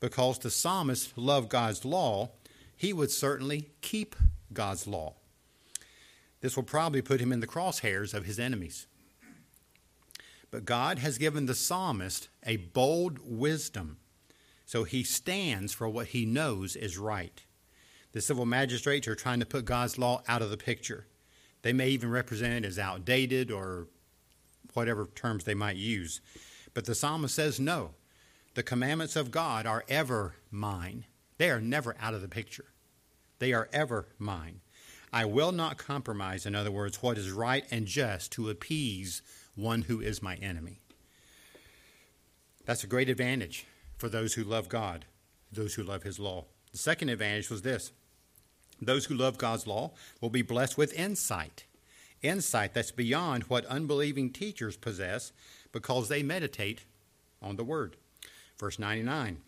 Because 0.00 0.38
the 0.38 0.50
psalmist 0.50 1.16
loved 1.16 1.48
God's 1.48 1.84
law, 1.84 2.30
he 2.76 2.92
would 2.92 3.12
certainly 3.12 3.70
keep 3.82 4.16
God's 4.52 4.88
law. 4.88 5.14
This 6.40 6.56
will 6.56 6.64
probably 6.64 7.02
put 7.02 7.20
him 7.20 7.32
in 7.32 7.38
the 7.38 7.46
crosshairs 7.46 8.12
of 8.12 8.24
his 8.24 8.40
enemies. 8.40 8.88
But 10.50 10.64
God 10.64 10.98
has 10.98 11.18
given 11.18 11.46
the 11.46 11.54
psalmist 11.54 12.28
a 12.44 12.56
bold 12.56 13.20
wisdom, 13.22 13.98
so 14.66 14.82
he 14.82 15.04
stands 15.04 15.72
for 15.72 15.88
what 15.88 16.08
he 16.08 16.26
knows 16.26 16.74
is 16.74 16.98
right. 16.98 17.42
The 18.12 18.20
civil 18.20 18.46
magistrates 18.46 19.08
are 19.08 19.14
trying 19.14 19.40
to 19.40 19.46
put 19.46 19.64
God's 19.64 19.98
law 19.98 20.22
out 20.28 20.42
of 20.42 20.50
the 20.50 20.56
picture. 20.56 21.06
They 21.62 21.72
may 21.72 21.88
even 21.88 22.10
represent 22.10 22.64
it 22.64 22.68
as 22.68 22.78
outdated 22.78 23.50
or 23.50 23.88
whatever 24.74 25.08
terms 25.14 25.44
they 25.44 25.54
might 25.54 25.76
use. 25.76 26.20
But 26.74 26.84
the 26.84 26.94
psalmist 26.94 27.34
says, 27.34 27.58
no, 27.58 27.90
the 28.54 28.62
commandments 28.62 29.16
of 29.16 29.30
God 29.30 29.66
are 29.66 29.84
ever 29.88 30.34
mine. 30.50 31.04
They 31.38 31.50
are 31.50 31.60
never 31.60 31.96
out 32.00 32.14
of 32.14 32.22
the 32.22 32.28
picture. 32.28 32.66
They 33.38 33.52
are 33.52 33.68
ever 33.72 34.08
mine. 34.18 34.60
I 35.12 35.24
will 35.24 35.52
not 35.52 35.78
compromise, 35.78 36.46
in 36.46 36.54
other 36.54 36.70
words, 36.70 37.02
what 37.02 37.18
is 37.18 37.30
right 37.30 37.64
and 37.70 37.86
just 37.86 38.32
to 38.32 38.48
appease 38.48 39.22
one 39.54 39.82
who 39.82 40.00
is 40.00 40.22
my 40.22 40.36
enemy. 40.36 40.80
That's 42.64 42.84
a 42.84 42.86
great 42.86 43.08
advantage 43.08 43.66
for 43.98 44.08
those 44.08 44.34
who 44.34 44.44
love 44.44 44.68
God, 44.68 45.04
those 45.50 45.74
who 45.74 45.82
love 45.82 46.02
His 46.02 46.18
law. 46.18 46.46
The 46.72 46.78
second 46.78 47.10
advantage 47.10 47.50
was 47.50 47.62
this 47.62 47.92
those 48.86 49.06
who 49.06 49.14
love 49.14 49.38
God's 49.38 49.66
law 49.66 49.92
will 50.20 50.30
be 50.30 50.42
blessed 50.42 50.76
with 50.76 50.92
insight. 50.94 51.66
Insight 52.22 52.74
that's 52.74 52.92
beyond 52.92 53.44
what 53.44 53.66
unbelieving 53.66 54.30
teachers 54.30 54.76
possess 54.76 55.32
because 55.72 56.08
they 56.08 56.22
meditate 56.22 56.84
on 57.40 57.56
the 57.56 57.64
Word. 57.64 57.96
Verse 58.58 58.78
99 58.78 59.38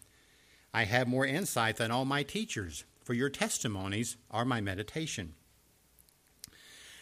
I 0.73 0.85
have 0.85 1.07
more 1.07 1.25
insight 1.25 1.77
than 1.77 1.93
all 1.93 2.05
my 2.05 2.25
teachers, 2.25 2.85
for 3.05 3.15
your 3.15 3.31
testimonies 3.31 4.17
are 4.31 4.45
my 4.45 4.61
meditation. 4.61 5.35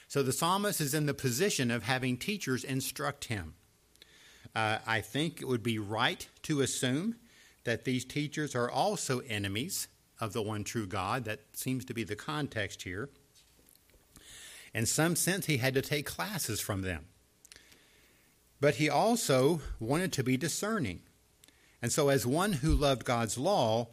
So 0.08 0.22
the 0.22 0.32
psalmist 0.32 0.78
is 0.78 0.92
in 0.92 1.06
the 1.06 1.14
position 1.14 1.70
of 1.70 1.84
having 1.84 2.18
teachers 2.18 2.64
instruct 2.64 3.24
him. 3.26 3.54
Uh, 4.54 4.78
I 4.86 5.00
think 5.00 5.40
it 5.40 5.48
would 5.48 5.62
be 5.62 5.78
right 5.78 6.28
to 6.42 6.60
assume 6.60 7.16
that 7.64 7.84
these 7.84 8.04
teachers 8.04 8.54
are 8.54 8.70
also 8.70 9.20
enemies 9.20 9.88
of 10.22 10.32
the 10.32 10.42
one 10.42 10.64
true 10.64 10.86
God. 10.86 11.24
That 11.24 11.40
seems 11.52 11.84
to 11.86 11.94
be 11.94 12.04
the 12.04 12.16
context 12.16 12.82
here. 12.82 13.10
In 14.72 14.86
some 14.86 15.16
sense, 15.16 15.46
he 15.46 15.58
had 15.58 15.74
to 15.74 15.82
take 15.82 16.06
classes 16.06 16.60
from 16.60 16.82
them. 16.82 17.06
But 18.60 18.76
he 18.76 18.88
also 18.88 19.60
wanted 19.80 20.12
to 20.14 20.22
be 20.22 20.36
discerning. 20.36 21.00
And 21.82 21.92
so, 21.92 22.08
as 22.08 22.24
one 22.24 22.52
who 22.54 22.72
loved 22.74 23.04
God's 23.04 23.36
law, 23.36 23.88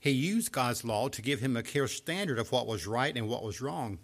he 0.00 0.10
used 0.10 0.52
God's 0.52 0.84
law 0.84 1.08
to 1.08 1.22
give 1.22 1.40
him 1.40 1.56
a 1.56 1.62
clear 1.62 1.86
standard 1.86 2.38
of 2.38 2.50
what 2.50 2.66
was 2.66 2.86
right 2.86 3.14
and 3.14 3.28
what 3.28 3.44
was 3.44 3.60
wrong 3.60 3.98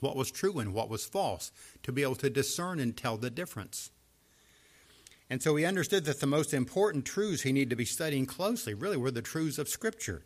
what 0.00 0.16
was 0.16 0.30
true 0.30 0.58
and 0.58 0.74
what 0.74 0.88
was 0.88 1.04
false, 1.04 1.50
to 1.82 1.92
be 1.92 2.02
able 2.02 2.14
to 2.16 2.30
discern 2.30 2.78
and 2.78 2.96
tell 2.96 3.16
the 3.16 3.30
difference. 3.30 3.90
And 5.30 5.42
so 5.42 5.56
he 5.56 5.64
understood 5.64 6.04
that 6.04 6.20
the 6.20 6.26
most 6.26 6.52
important 6.52 7.06
truths 7.06 7.42
he 7.42 7.52
needed 7.52 7.70
to 7.70 7.76
be 7.76 7.86
studying 7.86 8.26
closely 8.26 8.74
really 8.74 8.98
were 8.98 9.10
the 9.10 9.22
truths 9.22 9.58
of 9.58 9.68
Scripture. 9.68 10.22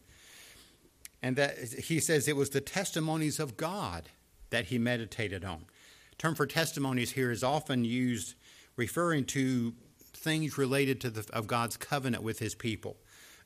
And 1.22 1.36
that 1.36 1.58
he 1.58 2.00
says 2.00 2.28
it 2.28 2.36
was 2.36 2.50
the 2.50 2.60
testimonies 2.60 3.40
of 3.40 3.56
God 3.56 4.10
that 4.50 4.66
he 4.66 4.78
meditated 4.78 5.44
on. 5.44 5.66
The 6.10 6.16
term 6.16 6.34
for 6.34 6.46
testimonies 6.46 7.12
here 7.12 7.30
is 7.30 7.42
often 7.42 7.84
used 7.84 8.34
referring 8.76 9.24
to 9.26 9.74
things 9.98 10.56
related 10.56 11.00
to 11.02 11.10
the, 11.10 11.26
of 11.32 11.46
God's 11.46 11.76
covenant 11.76 12.22
with 12.22 12.38
his 12.38 12.54
people, 12.54 12.96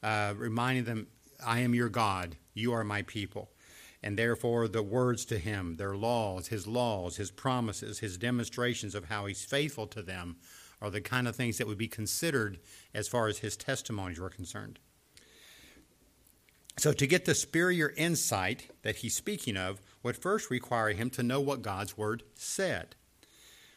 uh, 0.03 0.35
reminding 0.37 0.85
them, 0.85 1.07
I 1.45 1.61
am 1.61 1.75
your 1.75 1.89
God, 1.89 2.37
you 2.55 2.73
are 2.73 2.85
my 2.85 3.03
people 3.03 3.51
and 4.03 4.19
therefore 4.19 4.67
the 4.69 4.83
words 4.83 5.25
to 5.27 5.39
him, 5.39 5.77
their 5.77 5.97
laws, 5.97 6.49
his 6.49 6.67
laws, 6.67 7.17
his 7.17 7.31
promises, 7.31 8.01
his 8.01 8.19
demonstrations 8.19 8.95
of 8.95 9.05
how 9.05 9.27
he's 9.27 9.45
faithful 9.45 9.87
to 9.89 10.03
them 10.03 10.37
are 10.81 10.91
the 10.91 11.01
kind 11.01 11.29
of 11.29 11.37
things 11.37 11.59
that 11.59 11.67
would 11.67 11.79
be 11.79 11.89
considered 11.89 12.59
as 12.93 13.07
far 13.07 13.29
as 13.29 13.39
his 13.39 13.57
testimonies 13.57 14.19
were 14.19 14.31
concerned. 14.31 14.81
So, 16.79 16.93
to 16.93 17.07
get 17.07 17.27
the 17.27 17.35
superior 17.35 17.93
insight 17.97 18.71
that 18.83 18.97
he's 18.97 19.15
speaking 19.15 19.57
of 19.57 19.81
would 20.03 20.17
first 20.17 20.51
require 20.51 20.91
him 20.91 21.11
to 21.11 21.23
know 21.23 21.41
what 21.41 21.63
God's 21.63 21.99
word 21.99 22.23
said. 22.35 22.97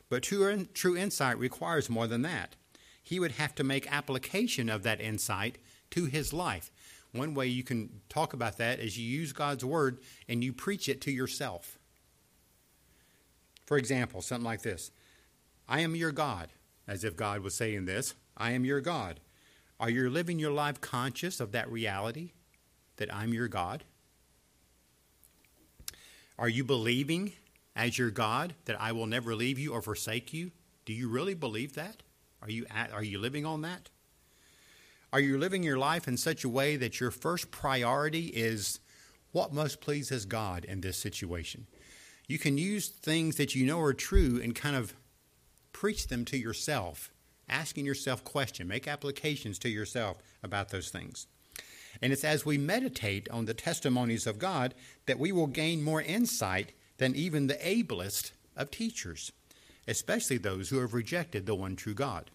But 0.10 0.24
true, 0.24 0.66
true 0.74 0.96
insight 0.96 1.38
requires 1.38 1.90
more 1.90 2.08
than 2.08 2.22
that. 2.22 2.56
He 3.04 3.20
would 3.20 3.34
have 3.34 3.54
to 3.56 3.64
make 3.64 3.92
application 3.92 4.70
of 4.70 4.84
that 4.84 5.02
insight 5.02 5.58
to 5.92 6.06
his 6.06 6.34
life. 6.34 6.72
One 7.12 7.34
way 7.34 7.48
you 7.48 7.64
can 7.64 8.02
talk 8.10 8.34
about 8.34 8.58
that 8.58 8.80
is 8.80 8.98
you 8.98 9.08
use 9.08 9.32
God's 9.32 9.64
word 9.64 10.00
and 10.28 10.44
you 10.44 10.52
preach 10.52 10.90
it 10.90 11.02
to 11.02 11.12
yourself. 11.12 11.78
For 13.66 13.78
example, 13.78 14.22
something 14.22 14.46
like 14.46 14.62
this 14.62 14.92
I 15.68 15.82
am 15.82 15.96
your 15.96 16.12
God, 16.12 16.50
as 16.88 17.04
if 17.04 17.16
God 17.16 17.42
was 17.42 17.56
saying 17.56 17.86
this 17.86 18.16
I 18.38 18.52
am 18.52 18.66
your 18.66 18.82
God. 18.82 19.20
Are 19.80 19.90
you 19.90 20.10
living 20.10 20.40
your 20.40 20.52
life 20.52 20.80
conscious 20.80 21.40
of 21.40 21.52
that 21.52 21.70
reality 21.70 22.32
that 22.98 23.14
I'm 23.14 23.34
your 23.34 23.48
God? 23.48 23.84
Are 26.38 26.50
you 26.50 26.64
believing 26.64 27.34
as 27.76 27.98
your 27.98 28.12
God 28.12 28.56
that 28.66 28.80
I 28.80 28.92
will 28.92 29.08
never 29.08 29.36
leave 29.36 29.60
you 29.60 29.74
or 29.74 29.82
forsake 29.82 30.34
you? 30.34 30.52
Do 30.86 30.94
you 30.94 31.10
really 31.10 31.34
believe 31.34 31.76
that? 31.76 32.04
Are 32.42 32.50
you, 32.50 32.66
at, 32.70 32.92
are 32.92 33.04
you 33.04 33.20
living 33.20 33.46
on 33.46 33.62
that? 33.62 33.90
Are 35.12 35.20
you 35.20 35.38
living 35.38 35.64
your 35.64 35.78
life 35.78 36.08
in 36.08 36.18
such 36.18 36.44
a 36.44 36.50
way 36.50 36.76
that 36.76 37.00
your 37.00 37.12
first 37.12 37.50
priority 37.50 38.28
is 38.28 38.80
what 39.32 39.54
most 39.54 39.82
pleases 39.82 40.26
God 40.26 40.66
in 40.66 40.82
this 40.82 40.98
situation? 40.98 41.68
You 42.28 42.38
can 42.38 42.58
use 42.58 42.90
things 42.90 43.38
that 43.38 43.56
you 43.56 43.66
know 43.66 43.80
are 43.80 43.94
true 43.94 44.40
and 44.44 44.54
kind 44.54 44.76
of 44.76 44.94
preach 45.72 46.08
them 46.08 46.26
to 46.26 46.38
yourself, 46.38 47.12
asking 47.48 47.86
yourself 47.86 48.24
questions, 48.24 48.68
make 48.68 48.88
applications 48.88 49.60
to 49.60 49.70
yourself 49.70 50.18
about 50.44 50.70
those 50.70 50.90
things. 50.90 51.28
And 52.02 52.12
it's 52.12 52.24
as 52.24 52.46
we 52.46 52.58
meditate 52.58 53.30
on 53.30 53.46
the 53.46 53.54
testimonies 53.54 54.28
of 54.28 54.40
God 54.40 54.74
that 55.06 55.20
we 55.20 55.32
will 55.32 55.48
gain 55.48 55.84
more 55.84 56.02
insight 56.02 56.74
than 56.98 57.16
even 57.16 57.48
the 57.48 57.68
ablest 57.68 58.32
of 58.56 58.72
teachers, 58.72 59.32
especially 59.88 60.38
those 60.38 60.70
who 60.70 60.80
have 60.80 60.94
rejected 60.94 61.46
the 61.46 61.56
one 61.56 61.76
true 61.76 61.94
God. 61.94 62.32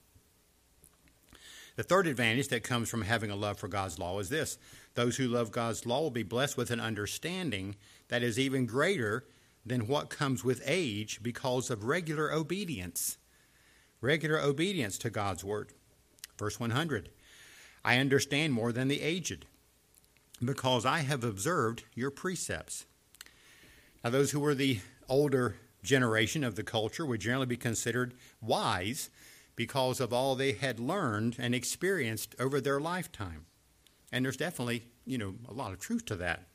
The 1.76 1.82
third 1.82 2.06
advantage 2.06 2.48
that 2.48 2.62
comes 2.62 2.90
from 2.90 3.02
having 3.02 3.30
a 3.30 3.36
love 3.36 3.58
for 3.58 3.68
God's 3.68 3.98
law 3.98 4.18
is 4.18 4.28
this 4.28 4.58
those 4.94 5.16
who 5.16 5.28
love 5.28 5.52
God's 5.52 5.86
law 5.86 6.02
will 6.02 6.10
be 6.10 6.22
blessed 6.22 6.56
with 6.56 6.70
an 6.70 6.80
understanding 6.80 7.76
that 8.08 8.22
is 8.22 8.38
even 8.38 8.66
greater 8.66 9.24
than 9.64 9.86
what 9.86 10.10
comes 10.10 10.44
with 10.44 10.62
age 10.66 11.20
because 11.22 11.70
of 11.70 11.84
regular 11.84 12.32
obedience. 12.32 13.18
Regular 14.00 14.40
obedience 14.40 14.98
to 14.98 15.10
God's 15.10 15.44
word. 15.44 15.72
Verse 16.38 16.58
100 16.58 17.10
I 17.84 17.96
understand 17.96 18.52
more 18.52 18.72
than 18.72 18.88
the 18.88 19.00
aged 19.00 19.46
because 20.42 20.86
I 20.86 21.00
have 21.00 21.24
observed 21.24 21.84
your 21.94 22.10
precepts. 22.10 22.86
Now, 24.02 24.10
those 24.10 24.30
who 24.30 24.40
were 24.40 24.54
the 24.54 24.80
older 25.08 25.56
generation 25.82 26.44
of 26.44 26.56
the 26.56 26.62
culture 26.62 27.04
would 27.04 27.20
generally 27.20 27.46
be 27.46 27.56
considered 27.56 28.14
wise 28.40 29.10
because 29.56 30.00
of 30.00 30.12
all 30.12 30.34
they 30.34 30.52
had 30.52 30.80
learned 30.80 31.36
and 31.38 31.54
experienced 31.54 32.34
over 32.38 32.60
their 32.60 32.80
lifetime. 32.80 33.46
And 34.12 34.24
there's 34.24 34.36
definitely, 34.36 34.84
you 35.04 35.18
know, 35.18 35.34
a 35.48 35.52
lot 35.52 35.72
of 35.72 35.80
truth 35.80 36.04
to 36.06 36.16
that. 36.16 36.46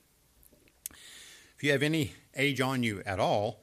If 1.56 1.63
you 1.63 1.72
have 1.72 1.84
any 1.84 2.13
age 2.36 2.60
on 2.60 2.84
you 2.84 3.01
at 3.06 3.20
all, 3.20 3.62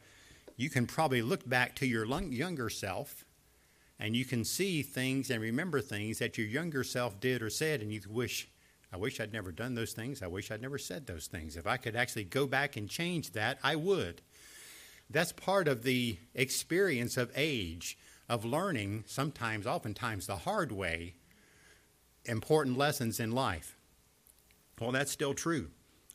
you 0.56 0.70
can 0.70 0.86
probably 0.86 1.22
look 1.22 1.48
back 1.48 1.74
to 1.76 1.86
your 1.86 2.06
younger 2.06 2.70
self 2.70 3.24
and 3.98 4.16
you 4.16 4.24
can 4.24 4.44
see 4.44 4.82
things 4.82 5.30
and 5.30 5.40
remember 5.40 5.80
things 5.80 6.18
that 6.18 6.38
your 6.38 6.46
younger 6.46 6.82
self 6.82 7.20
did 7.20 7.42
or 7.42 7.50
said, 7.50 7.80
and 7.80 7.92
you 7.92 8.00
wish, 8.08 8.48
I 8.92 8.98
wish 8.98 9.20
I'd 9.20 9.32
never 9.32 9.52
done 9.52 9.74
those 9.74 9.92
things. 9.92 10.22
I 10.22 10.26
wish 10.26 10.50
I'd 10.50 10.60
never 10.60 10.78
said 10.78 11.06
those 11.06 11.26
things. 11.26 11.56
If 11.56 11.66
I 11.66 11.78
could 11.78 11.96
actually 11.96 12.24
go 12.24 12.46
back 12.46 12.76
and 12.76 12.88
change 12.88 13.32
that, 13.32 13.58
I 13.62 13.74
would. 13.76 14.20
That's 15.08 15.32
part 15.32 15.66
of 15.66 15.82
the 15.82 16.18
experience 16.34 17.16
of 17.16 17.32
age 17.34 17.98
of 18.28 18.44
learning, 18.44 19.04
sometimes, 19.06 19.66
oftentimes, 19.66 20.26
the 20.26 20.36
hard 20.36 20.72
way, 20.72 21.14
important 22.24 22.76
lessons 22.76 23.18
in 23.18 23.32
life. 23.32 23.76
Well, 24.80 24.92
that's 24.92 25.12
still 25.12 25.34
true. 25.34 25.70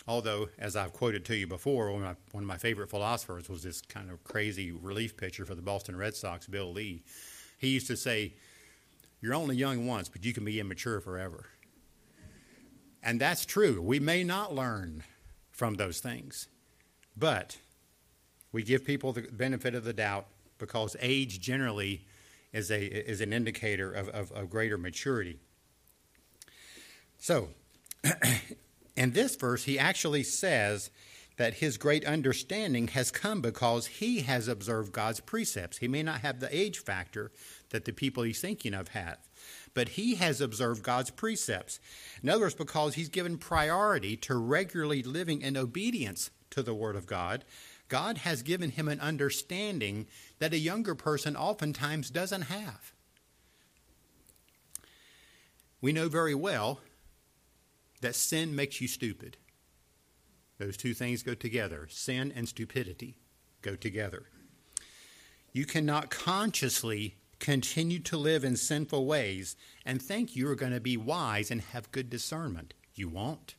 Although, 0.08 0.50
as 0.58 0.76
I've 0.76 0.94
quoted 0.94 1.26
to 1.26 1.36
you 1.36 1.48
before, 1.48 1.92
one 1.92 2.04
of, 2.04 2.08
my, 2.08 2.16
one 2.32 2.44
of 2.44 2.48
my 2.48 2.58
favorite 2.58 2.90
philosophers 2.90 3.50
was 3.50 3.64
this 3.64 3.82
kind 3.82 4.10
of 4.10 4.24
crazy 4.24 4.72
relief 4.72 5.18
pitcher 5.18 5.46
for 5.46 5.54
the 5.54 5.62
Boston 5.62 5.98
Red 5.98 6.16
Sox, 6.16 6.48
Bill 6.48 6.72
Lee. 6.72 7.04
He 7.58 7.70
used 7.70 7.88
to 7.88 7.98
say, 7.98 8.34
You're 9.20 9.34
only 9.34 9.56
young 9.58 9.86
once, 9.86 10.08
but 10.08 10.24
you 10.24 10.34
can 10.34 10.46
be 10.46 10.60
immature 10.60 11.02
forever. 11.02 11.48
And 13.04 13.22
that's 13.22 13.46
true. 13.46 13.82
We 13.82 14.00
may 14.00 14.24
not 14.24 14.54
learn 14.54 15.04
from 15.52 15.76
those 15.76 16.00
things, 16.00 16.48
but 17.16 17.58
we 18.52 18.64
give 18.64 18.86
people 18.86 19.14
the 19.14 19.22
benefit 19.32 19.76
of 19.76 19.84
the 19.84 19.94
doubt 19.94 20.28
because 20.58 20.96
age 21.00 21.40
generally 21.40 22.06
is, 22.54 22.72
a, 22.72 23.10
is 23.10 23.22
an 23.22 23.34
indicator 23.34 23.92
of, 23.92 24.10
of, 24.10 24.32
of 24.32 24.50
greater 24.50 24.78
maturity. 24.78 25.40
So, 27.18 27.50
in 28.96 29.12
this 29.12 29.36
verse, 29.36 29.64
he 29.64 29.78
actually 29.78 30.24
says 30.24 30.90
that 31.38 31.56
his 31.56 31.78
great 31.78 32.06
understanding 32.06 32.90
has 32.90 33.12
come 33.12 33.42
because 33.42 33.88
he 33.88 34.22
has 34.22 34.48
observed 34.48 34.92
God's 34.92 35.20
precepts. 35.20 35.78
He 35.78 35.88
may 35.88 36.04
not 36.04 36.22
have 36.22 36.40
the 36.40 36.56
age 36.56 36.80
factor 36.80 37.32
that 37.70 37.86
the 37.86 37.92
people 37.92 38.24
he's 38.24 38.42
thinking 38.42 38.74
of 38.74 38.90
have, 38.90 39.18
but 39.78 39.90
he 39.90 40.16
has 40.16 40.42
observed 40.42 40.82
God's 40.82 41.12
precepts. 41.12 41.80
In 42.24 42.30
other 42.30 42.46
words, 42.46 42.56
because 42.56 42.96
he's 42.96 43.10
given 43.10 43.38
priority 43.38 44.18
to 44.18 44.36
regularly 44.36 45.04
living 45.04 45.44
in 45.44 45.56
obedience 45.56 46.32
to 46.50 46.64
the 46.64 46.74
Word 46.74 46.96
of 46.96 47.06
God, 47.06 47.46
God 47.88 48.18
has 48.18 48.42
given 48.42 48.72
him 48.72 48.88
an 48.88 49.00
understanding 49.00 50.08
that 50.40 50.52
a 50.52 50.58
younger 50.58 50.96
person 50.96 51.36
oftentimes 51.36 52.10
doesn't 52.10 52.42
have. 52.42 52.92
We 55.80 55.94
know 55.94 56.10
very 56.10 56.34
well 56.34 56.80
that 58.02 58.16
sin 58.16 58.56
makes 58.56 58.82
you 58.82 58.88
stupid. 58.88 59.38
Those 60.58 60.76
two 60.76 60.96
things 60.96 61.22
go 61.22 61.36
together. 61.36 61.88
Sin 61.92 62.34
and 62.36 62.50
stupidity 62.50 63.20
go 63.62 63.76
together. 63.76 64.24
You 65.54 65.68
cannot 65.68 66.10
consciously 66.10 67.17
continue 67.40 68.00
to 68.00 68.18
live 68.18 68.44
in 68.44 68.56
sinful 68.56 69.06
ways 69.06 69.56
and 69.86 70.02
think 70.02 70.36
you 70.36 70.50
are 70.50 70.56
going 70.56 70.72
to 70.72 70.80
be 70.80 70.98
wise 70.98 71.52
and 71.52 71.62
have 71.62 71.92
good 71.92 72.10
discernment. 72.10 72.74
You 72.96 73.10
won't. 73.10 73.56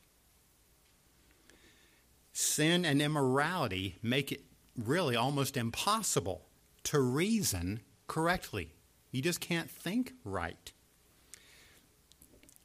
Sin 2.33 2.85
and 2.85 3.01
immorality 3.01 3.97
make 4.01 4.31
it 4.31 4.43
really 4.77 5.15
almost 5.15 5.57
impossible 5.57 6.45
to 6.83 6.99
reason 6.99 7.81
correctly. 8.07 8.73
You 9.11 9.21
just 9.21 9.39
can't 9.39 9.69
think 9.69 10.13
right 10.23 10.71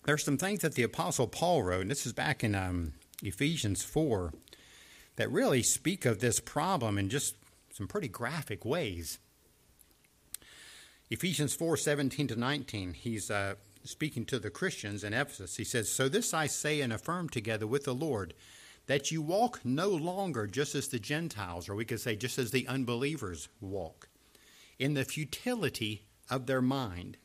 there's 0.04 0.24
some 0.24 0.38
things 0.38 0.60
that 0.60 0.74
the 0.74 0.82
Apostle 0.82 1.26
Paul 1.26 1.62
wrote, 1.62 1.82
and 1.82 1.90
this 1.90 2.06
is 2.06 2.12
back 2.12 2.44
in 2.44 2.54
um, 2.54 2.92
Ephesians 3.22 3.82
4, 3.82 4.32
that 5.16 5.30
really 5.30 5.62
speak 5.62 6.04
of 6.04 6.20
this 6.20 6.40
problem 6.40 6.98
in 6.98 7.08
just 7.08 7.36
some 7.72 7.88
pretty 7.88 8.08
graphic 8.08 8.64
ways. 8.64 9.18
Ephesians 11.10 11.54
4 11.54 11.76
17 11.76 12.28
to 12.28 12.36
19, 12.36 12.94
he's 12.94 13.30
uh, 13.30 13.54
speaking 13.84 14.24
to 14.24 14.38
the 14.38 14.50
Christians 14.50 15.04
in 15.04 15.12
Ephesus. 15.12 15.56
He 15.56 15.64
says, 15.64 15.90
So 15.90 16.08
this 16.08 16.32
I 16.32 16.46
say 16.46 16.80
and 16.80 16.92
affirm 16.92 17.28
together 17.28 17.66
with 17.66 17.84
the 17.84 17.94
Lord, 17.94 18.32
that 18.86 19.10
you 19.10 19.20
walk 19.20 19.60
no 19.64 19.88
longer 19.88 20.46
just 20.46 20.74
as 20.74 20.88
the 20.88 20.98
Gentiles, 20.98 21.68
or 21.68 21.74
we 21.74 21.84
could 21.84 22.00
say 22.00 22.16
just 22.16 22.38
as 22.38 22.50
the 22.50 22.66
unbelievers 22.66 23.48
walk, 23.60 24.08
in 24.78 24.94
the 24.94 25.04
futility 25.04 26.06
of 26.30 26.46
their 26.46 26.62
mind, 26.62 27.18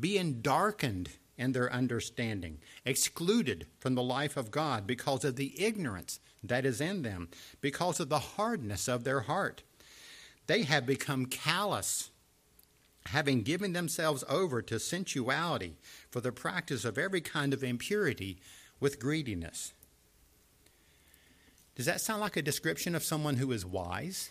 being 0.00 0.40
darkened 0.40 1.10
in 1.36 1.52
their 1.52 1.72
understanding, 1.72 2.58
excluded 2.84 3.66
from 3.78 3.94
the 3.94 4.02
life 4.02 4.36
of 4.36 4.50
God 4.50 4.86
because 4.86 5.24
of 5.24 5.36
the 5.36 5.62
ignorance 5.62 6.18
that 6.42 6.64
is 6.64 6.80
in 6.80 7.02
them, 7.02 7.28
because 7.60 8.00
of 8.00 8.08
the 8.08 8.18
hardness 8.18 8.88
of 8.88 9.04
their 9.04 9.20
heart. 9.20 9.62
They 10.46 10.62
have 10.62 10.86
become 10.86 11.26
callous, 11.26 12.10
having 13.06 13.42
given 13.42 13.72
themselves 13.72 14.24
over 14.28 14.62
to 14.62 14.78
sensuality 14.78 15.76
for 16.10 16.20
the 16.20 16.32
practice 16.32 16.84
of 16.84 16.98
every 16.98 17.20
kind 17.20 17.52
of 17.52 17.64
impurity 17.64 18.38
with 18.80 19.00
greediness. 19.00 19.72
Does 21.74 21.86
that 21.86 22.00
sound 22.00 22.20
like 22.20 22.36
a 22.36 22.42
description 22.42 22.94
of 22.94 23.02
someone 23.02 23.36
who 23.36 23.50
is 23.52 23.64
wise? 23.64 24.30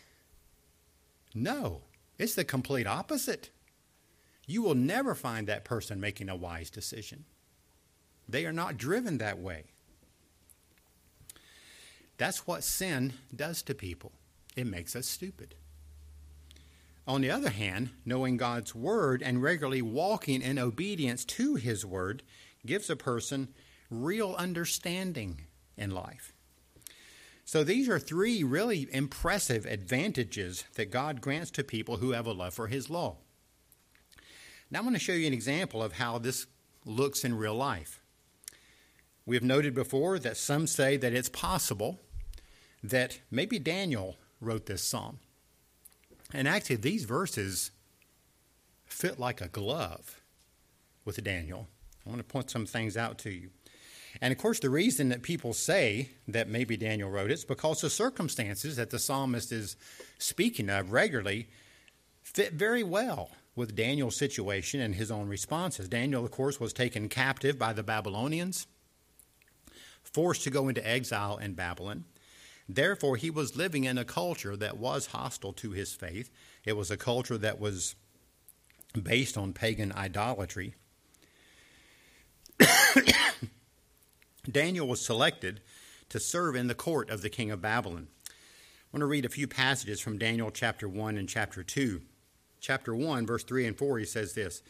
No, 1.34 1.81
it's 2.17 2.36
the 2.36 2.43
complete 2.43 2.88
opposite 2.88 3.49
you 4.51 4.62
will 4.62 4.75
never 4.75 5.15
find 5.15 5.47
that 5.47 5.63
person 5.63 5.99
making 5.99 6.29
a 6.29 6.36
wise 6.36 6.69
decision. 6.69 7.23
They 8.27 8.45
are 8.45 8.53
not 8.53 8.77
driven 8.77 9.17
that 9.17 9.39
way. 9.39 9.63
That's 12.17 12.45
what 12.45 12.63
sin 12.63 13.13
does 13.34 13.62
to 13.63 13.73
people. 13.73 14.12
It 14.55 14.67
makes 14.67 14.95
us 14.95 15.07
stupid. 15.07 15.55
On 17.08 17.22
the 17.22 17.32
other 17.32 17.50
hand, 17.50 17.90
knowing 18.06 18.38
God's 18.38 18.76
word 18.76 19.24
and 19.24 19.42
regularly 19.42 19.82
walking 19.82 20.42
in 20.42 20.60
obedience 20.60 21.26
to 21.26 21.56
his 21.56 21.86
word 21.86 22.24
gives 22.66 22.90
a 22.90 22.96
person 22.96 23.50
real 23.90 24.36
understanding 24.38 25.46
in 25.76 25.92
life. 25.92 26.34
So 27.44 27.64
these 27.64 27.90
are 27.90 28.00
three 28.00 28.44
really 28.44 28.88
impressive 28.94 29.66
advantages 29.66 30.64
that 30.76 30.92
God 30.92 31.22
grants 31.22 31.52
to 31.52 31.64
people 31.64 31.98
who 31.98 32.12
have 32.12 32.28
a 32.28 32.32
love 32.32 32.54
for 32.54 32.68
his 32.68 32.90
law. 32.90 33.18
Now 34.70 34.80
I'm 34.80 34.86
going 34.86 34.94
to 34.94 35.00
show 35.00 35.12
you 35.12 35.28
an 35.28 35.34
example 35.34 35.84
of 35.84 35.94
how 35.94 36.18
this 36.18 36.48
looks 36.86 37.26
in 37.26 37.36
real 37.36 37.56
life. 37.56 38.02
We 39.26 39.36
have 39.36 39.44
noted 39.44 39.74
before 39.74 40.18
that 40.20 40.38
some 40.38 40.66
say 40.66 40.98
that 40.98 41.14
it's 41.14 41.30
possible 41.30 42.00
that 42.82 43.20
maybe 43.30 43.60
Daniel 43.60 44.18
wrote 44.40 44.68
this 44.68 44.84
psalm. 44.84 45.20
And 46.34 46.48
actually, 46.48 46.78
these 46.78 47.04
verses 47.04 47.72
fit 48.86 49.20
like 49.20 49.41
a 49.41 49.48
glove 49.48 50.22
with 51.06 51.24
Daniel. 51.24 51.67
I 52.06 52.10
want 52.10 52.20
to 52.20 52.24
point 52.24 52.50
some 52.50 52.65
things 52.65 52.98
out 52.98 53.17
to 53.20 53.30
you. 53.30 53.50
And 54.20 54.32
of 54.32 54.38
course, 54.38 54.60
the 54.60 54.70
reason 54.70 55.10
that 55.10 55.22
people 55.22 55.54
say 55.54 56.10
that 56.28 56.50
maybe 56.50 56.76
Daniel 56.76 57.10
wrote 57.10 57.32
it 57.32 57.36
is 57.36 57.46
because 57.46 57.82
the 57.82 57.89
circumstances 57.89 58.76
that 58.76 58.89
the 58.89 59.00
psalmist 59.00 59.52
is 59.52 59.78
speaking 60.17 60.70
of 60.70 60.91
regularly 60.91 61.48
fit 62.22 62.54
very 62.54 62.84
well 62.84 63.32
with 63.56 63.76
Daniel's 63.76 64.17
situation 64.17 64.82
and 64.82 64.96
his 64.96 65.12
own 65.12 65.28
responses. 65.28 65.88
Daniel, 65.88 66.26
of 66.26 66.32
course, 66.32 66.60
was 66.60 66.74
taken 66.74 67.10
captive 67.10 67.58
by 67.58 67.74
the 67.74 67.84
Babylonians, 67.84 68.67
forced 70.04 70.44
to 70.44 70.50
go 70.50 70.67
into 70.67 70.88
exile 70.88 71.38
in 71.38 71.54
Babylon. 71.54 72.06
Therefore, 72.75 73.17
he 73.17 73.29
was 73.29 73.55
living 73.55 73.84
in 73.84 73.97
a 73.97 74.05
culture 74.05 74.55
that 74.55 74.77
was 74.77 75.07
hostile 75.07 75.53
to 75.53 75.71
his 75.71 75.93
faith. 75.93 76.29
It 76.65 76.77
was 76.77 76.91
a 76.91 76.97
culture 76.97 77.38
that 77.38 77.60
was 77.60 77.95
based 79.01 79.38
on 79.38 79.53
pagan 79.53 79.91
idolatry. 79.91 80.75
Daniel 84.51 84.88
was 84.88 85.05
selected 85.05 85.62
to 86.10 86.19
serve 86.19 86.55
in 86.55 86.67
the 86.67 86.75
court 86.75 87.10
of 87.10 87.21
the 87.21 87.29
king 87.29 87.51
of 87.51 87.62
Babylon. 87.62 88.07
I 88.27 88.97
want 88.97 89.01
to 89.01 89.05
read 89.05 89.25
a 89.25 89.29
few 89.29 89.47
passages 89.47 90.01
from 90.01 90.17
Daniel 90.17 90.51
chapter 90.51 90.88
1 90.88 91.17
and 91.17 91.29
chapter 91.29 91.63
2 91.63 92.01
chapter 92.62 92.95
1, 92.95 93.25
verse 93.25 93.43
3 93.43 93.65
and 93.65 93.77
4, 93.77 93.97
he 93.99 94.05
says 94.05 94.34
this 94.34 94.62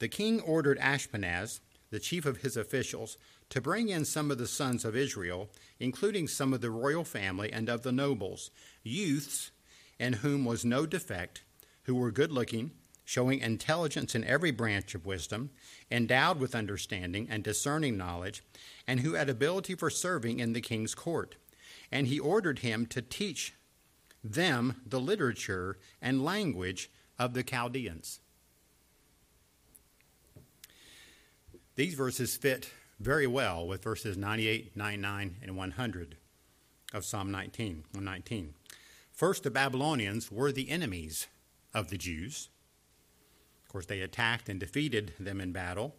The 0.00 0.08
king 0.08 0.40
ordered 0.40 0.78
Ashpenaz, 0.78 1.60
the 1.90 2.00
chief 2.00 2.26
of 2.26 2.38
his 2.38 2.56
officials, 2.56 3.16
to 3.50 3.60
bring 3.60 3.88
in 3.88 4.04
some 4.04 4.30
of 4.30 4.38
the 4.38 4.46
sons 4.46 4.84
of 4.84 4.96
Israel, 4.96 5.48
including 5.78 6.26
some 6.26 6.52
of 6.52 6.60
the 6.60 6.70
royal 6.70 7.04
family 7.04 7.52
and 7.52 7.68
of 7.68 7.82
the 7.82 7.92
nobles, 7.92 8.50
youths 8.82 9.50
in 9.98 10.14
whom 10.14 10.44
was 10.44 10.64
no 10.64 10.84
defect, 10.86 11.42
who 11.84 11.94
were 11.94 12.10
good 12.10 12.32
looking, 12.32 12.72
showing 13.04 13.38
intelligence 13.38 14.14
in 14.14 14.24
every 14.24 14.50
branch 14.50 14.94
of 14.94 15.06
wisdom, 15.06 15.50
endowed 15.90 16.40
with 16.40 16.56
understanding 16.56 17.28
and 17.30 17.44
discerning 17.44 17.96
knowledge, 17.96 18.42
and 18.86 19.00
who 19.00 19.14
had 19.14 19.28
ability 19.28 19.74
for 19.76 19.88
serving 19.88 20.40
in 20.40 20.52
the 20.52 20.60
king's 20.60 20.94
court. 20.94 21.36
And 21.92 22.08
he 22.08 22.18
ordered 22.18 22.58
him 22.58 22.84
to 22.86 23.00
teach 23.00 23.54
them 24.24 24.82
the 24.84 24.98
literature 24.98 25.78
and 26.02 26.24
language 26.24 26.90
of 27.16 27.32
the 27.32 27.44
Chaldeans. 27.44 28.18
These 31.76 31.92
verses 31.92 32.36
fit 32.36 32.70
very 32.98 33.26
well 33.26 33.66
with 33.66 33.84
verses 33.84 34.16
98, 34.16 34.74
99, 34.74 35.36
and 35.42 35.56
100 35.56 36.16
of 36.94 37.04
Psalm 37.04 37.30
19, 37.30 37.84
119. 37.92 38.54
First, 39.12 39.42
the 39.42 39.50
Babylonians 39.50 40.32
were 40.32 40.50
the 40.50 40.70
enemies 40.70 41.26
of 41.74 41.90
the 41.90 41.98
Jews. 41.98 42.48
Of 43.62 43.72
course, 43.72 43.84
they 43.84 44.00
attacked 44.00 44.48
and 44.48 44.58
defeated 44.58 45.12
them 45.20 45.38
in 45.38 45.52
battle. 45.52 45.94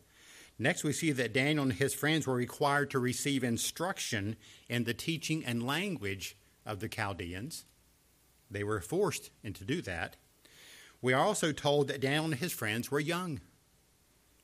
Next, 0.57 0.83
we 0.83 0.93
see 0.93 1.11
that 1.11 1.33
Daniel 1.33 1.65
and 1.65 1.73
his 1.73 1.93
friends 1.93 2.25
were 2.25 2.33
required 2.33 2.89
to 2.91 2.99
receive 2.99 3.43
instruction 3.43 4.35
in 4.67 4.85
the 4.85 4.95
teaching 4.95 5.45
and 5.45 5.67
language 5.67 6.35
of 6.65 6.79
the 6.79 6.89
Chaldeans. 6.89 7.65
They 8.49 8.63
were 8.63 8.81
forced 8.81 9.29
into 9.43 9.63
do 9.63 9.83
that. 9.83 10.15
We 11.03 11.13
are 11.13 11.23
also 11.23 11.51
told 11.51 11.87
that 11.87 12.01
Daniel 12.01 12.25
and 12.25 12.35
his 12.35 12.51
friends 12.51 12.89
were 12.89 12.99
young. 12.99 13.41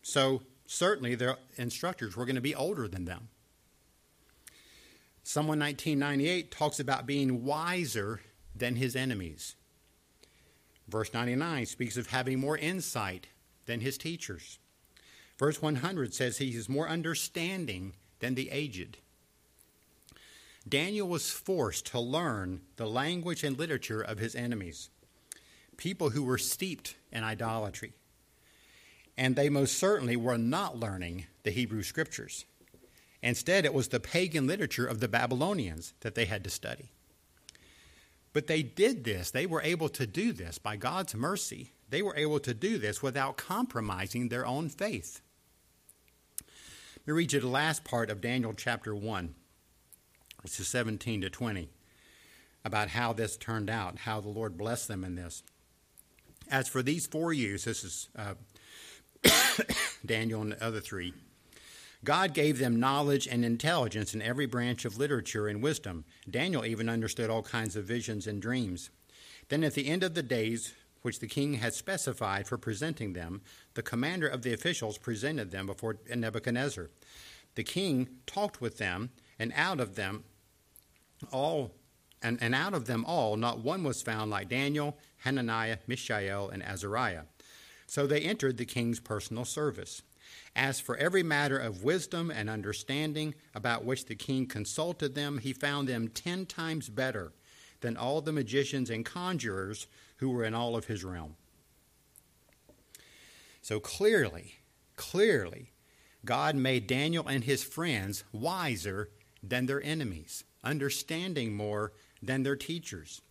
So 0.04 0.44
certainly 0.66 1.16
their 1.16 1.38
instructors 1.58 2.16
were 2.16 2.26
going 2.26 2.36
to 2.36 2.42
be 2.42 2.56
older 2.56 2.88
than 2.88 3.06
them. 3.06 3.30
Psalm 5.24 5.48
1998 5.48 6.52
talks 6.52 6.80
about 6.80 7.06
being 7.06 7.46
wiser 7.46 8.20
than 8.56 8.76
his 8.76 8.96
enemies. 8.96 9.56
Verse 10.88 11.14
99 11.14 11.66
speaks 11.66 11.96
of 11.96 12.08
having 12.08 12.40
more 12.40 12.58
insight 12.58 13.28
than 13.66 13.80
his 13.80 13.98
teachers. 13.98 14.60
Verse 15.40 15.62
100 15.62 16.14
says 16.14 16.38
he 16.38 16.50
is 16.50 16.68
more 16.68 16.90
understanding 16.90 17.94
than 18.20 18.36
the 18.36 18.50
aged. 18.52 18.98
Daniel 20.68 21.08
was 21.08 21.32
forced 21.32 21.86
to 21.88 22.00
learn 22.00 22.62
the 22.78 22.88
language 22.88 23.44
and 23.44 23.58
literature 23.58 24.02
of 24.02 24.20
his 24.20 24.36
enemies, 24.36 24.90
people 25.78 26.12
who 26.12 26.24
were 26.24 26.38
steeped 26.38 26.96
in 27.12 27.24
idolatry. 27.24 27.94
And 29.18 29.36
they 29.36 29.50
most 29.50 29.78
certainly 29.78 30.16
were 30.16 30.38
not 30.38 30.80
learning 30.80 31.26
the 31.44 31.52
Hebrew 31.52 31.84
scriptures. 31.84 32.46
Instead, 33.22 33.64
it 33.64 33.74
was 33.74 33.88
the 33.88 34.00
pagan 34.00 34.48
literature 34.48 34.86
of 34.86 35.00
the 35.00 35.08
Babylonians 35.08 35.94
that 36.02 36.16
they 36.16 36.26
had 36.26 36.44
to 36.44 36.50
study. 36.50 36.92
But 38.34 38.48
they 38.48 38.64
did 38.64 39.04
this, 39.04 39.32
they 39.32 39.46
were 39.46 39.62
able 39.62 39.90
to 39.90 40.08
do 40.08 40.34
this 40.34 40.58
by 40.58 40.76
God's 40.76 41.14
mercy. 41.14 41.72
They 41.90 42.02
were 42.02 42.18
able 42.18 42.40
to 42.40 42.56
do 42.56 42.80
this 42.80 43.04
without 43.04 43.38
compromising 43.38 44.30
their 44.30 44.48
own 44.48 44.68
faith. 44.70 45.22
Let 46.42 47.08
me 47.08 47.14
read 47.14 47.34
you 47.34 47.40
the 47.40 47.48
last 47.48 47.84
part 47.84 48.10
of 48.10 48.20
Daniel 48.20 48.54
chapter 48.56 48.96
1, 48.96 49.36
verses 50.42 50.68
17 50.68 51.22
to 51.22 51.30
20, 51.30 51.70
about 52.66 52.90
how 52.90 53.14
this 53.14 53.38
turned 53.38 53.70
out, 53.70 54.00
how 54.00 54.20
the 54.20 54.30
Lord 54.30 54.58
blessed 54.58 54.88
them 54.88 55.04
in 55.04 55.16
this. 55.16 55.44
As 56.50 56.68
for 56.68 56.82
these 56.82 57.06
four 57.06 57.32
youths, 57.32 57.66
this 57.66 57.84
is 57.84 58.10
uh, 58.18 58.34
Daniel 60.06 60.42
and 60.42 60.54
the 60.54 60.64
other 60.64 60.80
three, 60.80 61.14
God 62.04 62.34
gave 62.34 62.60
them 62.60 62.80
knowledge 62.80 63.28
and 63.28 63.46
intelligence 63.46 64.14
in 64.14 64.22
every 64.22 64.46
branch 64.46 64.84
of 64.84 64.98
literature 64.98 65.48
and 65.48 65.64
wisdom. 65.64 66.04
Daniel 66.30 66.66
even 66.66 66.90
understood 66.90 67.30
all 67.30 67.44
kinds 67.44 67.76
of 67.76 67.86
visions 67.86 68.28
and 68.28 68.42
dreams. 68.42 68.90
Then, 69.50 69.64
at 69.64 69.74
the 69.74 69.88
end 69.88 70.04
of 70.04 70.14
the 70.14 70.24
days 70.24 70.74
which 71.02 71.20
the 71.20 71.28
king 71.28 71.56
had 71.56 71.74
specified 71.74 72.48
for 72.48 72.58
presenting 72.58 73.14
them, 73.14 73.42
the 73.74 73.84
commander 73.84 74.28
of 74.28 74.42
the 74.42 74.54
officials 74.54 74.98
presented 74.98 75.52
them 75.52 75.66
before 75.66 75.98
Nebuchadnezzar. 76.14 76.90
The 77.56 77.64
king 77.64 78.10
talked 78.26 78.62
with 78.62 78.78
them, 78.78 79.12
and 79.38 79.54
out 79.56 79.80
of 79.80 79.96
them 79.96 80.24
all 81.32 81.72
and, 82.22 82.38
and 82.42 82.56
out 82.56 82.74
of 82.74 82.86
them 82.86 83.04
all 83.06 83.36
not 83.36 83.60
one 83.60 83.84
was 83.84 84.02
found 84.02 84.32
like 84.32 84.48
Daniel, 84.48 84.98
Hananiah, 85.18 85.78
Mishael, 85.88 86.50
and 86.50 86.64
Azariah. 86.64 87.24
So 87.94 88.08
they 88.08 88.22
entered 88.22 88.58
the 88.58 88.66
king's 88.66 89.00
personal 89.00 89.46
service. 89.46 90.02
As 90.56 90.80
for 90.80 90.98
every 90.98 91.22
matter 91.22 91.60
of 91.60 91.84
wisdom 91.84 92.32
and 92.32 92.50
understanding 92.50 93.36
about 93.54 93.86
which 93.86 94.08
the 94.08 94.16
king 94.16 94.48
consulted 94.48 95.14
them, 95.14 95.38
he 95.38 95.54
found 95.54 95.88
them 95.88 96.08
ten 96.08 96.48
times 96.48 96.90
better 96.90 97.34
than 97.82 97.96
all 97.96 98.20
the 98.20 98.32
magicians 98.32 98.90
and 98.90 99.06
conjurers 99.06 99.86
who 100.18 100.32
were 100.32 100.44
in 100.44 100.56
all 100.56 100.76
of 100.76 100.86
his 100.86 101.04
realm. 101.04 101.36
So 103.62 103.80
clearly, 103.80 104.56
clearly, 104.96 105.70
God 106.26 106.56
made 106.56 106.88
Daniel 106.88 107.28
and 107.28 107.44
his 107.44 107.64
friends 107.64 108.24
wiser 108.32 109.12
than 109.44 109.68
their 109.68 109.84
enemies, 109.84 110.46
understanding 110.64 111.54
more 111.54 111.94
than 112.24 112.42
their 112.42 112.56
teachers. 112.56 113.22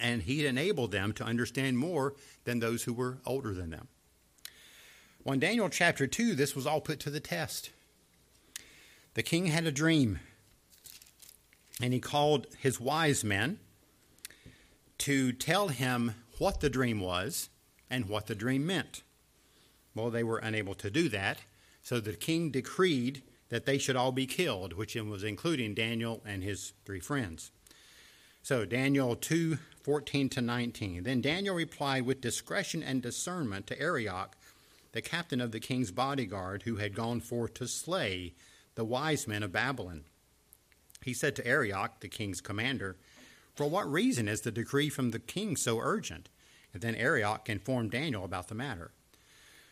And 0.00 0.22
he 0.22 0.46
enabled 0.46 0.92
them 0.92 1.12
to 1.14 1.24
understand 1.24 1.78
more 1.78 2.14
than 2.44 2.60
those 2.60 2.84
who 2.84 2.92
were 2.92 3.18
older 3.26 3.52
than 3.52 3.70
them. 3.70 3.88
Well, 5.22 5.34
in 5.34 5.40
Daniel 5.40 5.68
chapter 5.68 6.06
2, 6.06 6.34
this 6.34 6.56
was 6.56 6.66
all 6.66 6.80
put 6.80 6.98
to 7.00 7.10
the 7.10 7.20
test. 7.20 7.70
The 9.14 9.22
king 9.22 9.46
had 9.46 9.66
a 9.66 9.72
dream, 9.72 10.20
and 11.82 11.92
he 11.92 12.00
called 12.00 12.46
his 12.58 12.80
wise 12.80 13.22
men 13.22 13.58
to 14.98 15.32
tell 15.32 15.68
him 15.68 16.14
what 16.38 16.60
the 16.60 16.70
dream 16.70 17.00
was 17.00 17.50
and 17.90 18.08
what 18.08 18.26
the 18.26 18.34
dream 18.34 18.66
meant. 18.66 19.02
Well, 19.94 20.10
they 20.10 20.22
were 20.22 20.38
unable 20.38 20.74
to 20.76 20.90
do 20.90 21.08
that, 21.10 21.38
so 21.82 22.00
the 22.00 22.14
king 22.14 22.50
decreed 22.50 23.22
that 23.50 23.66
they 23.66 23.76
should 23.76 23.96
all 23.96 24.12
be 24.12 24.26
killed, 24.26 24.74
which 24.74 24.94
was 24.94 25.24
including 25.24 25.74
Daniel 25.74 26.22
and 26.24 26.42
his 26.42 26.72
three 26.86 27.00
friends. 27.00 27.50
So, 28.42 28.64
Daniel 28.64 29.16
2 29.16 29.58
14 29.82 30.28
to 30.28 30.40
19. 30.42 31.04
Then 31.04 31.20
Daniel 31.22 31.54
replied 31.54 32.04
with 32.04 32.20
discretion 32.20 32.82
and 32.82 33.00
discernment 33.00 33.66
to 33.66 33.80
Arioch 33.80 34.36
the 34.92 35.02
captain 35.02 35.40
of 35.40 35.52
the 35.52 35.60
king's 35.60 35.90
bodyguard, 35.90 36.62
who 36.62 36.76
had 36.76 36.94
gone 36.94 37.20
forth 37.20 37.54
to 37.54 37.68
slay 37.68 38.34
the 38.74 38.84
wise 38.84 39.26
men 39.26 39.42
of 39.42 39.52
Babylon. 39.52 40.04
He 41.02 41.14
said 41.14 41.36
to 41.36 41.46
Arioch, 41.46 42.00
the 42.00 42.08
king's 42.08 42.40
commander, 42.40 42.96
For 43.54 43.68
what 43.68 43.90
reason 43.90 44.28
is 44.28 44.40
the 44.40 44.50
decree 44.50 44.88
from 44.88 45.10
the 45.10 45.18
king 45.18 45.56
so 45.56 45.78
urgent? 45.78 46.28
And 46.72 46.82
then 46.82 46.94
Arioch 46.94 47.48
informed 47.48 47.92
Daniel 47.92 48.24
about 48.24 48.48
the 48.48 48.54
matter. 48.54 48.90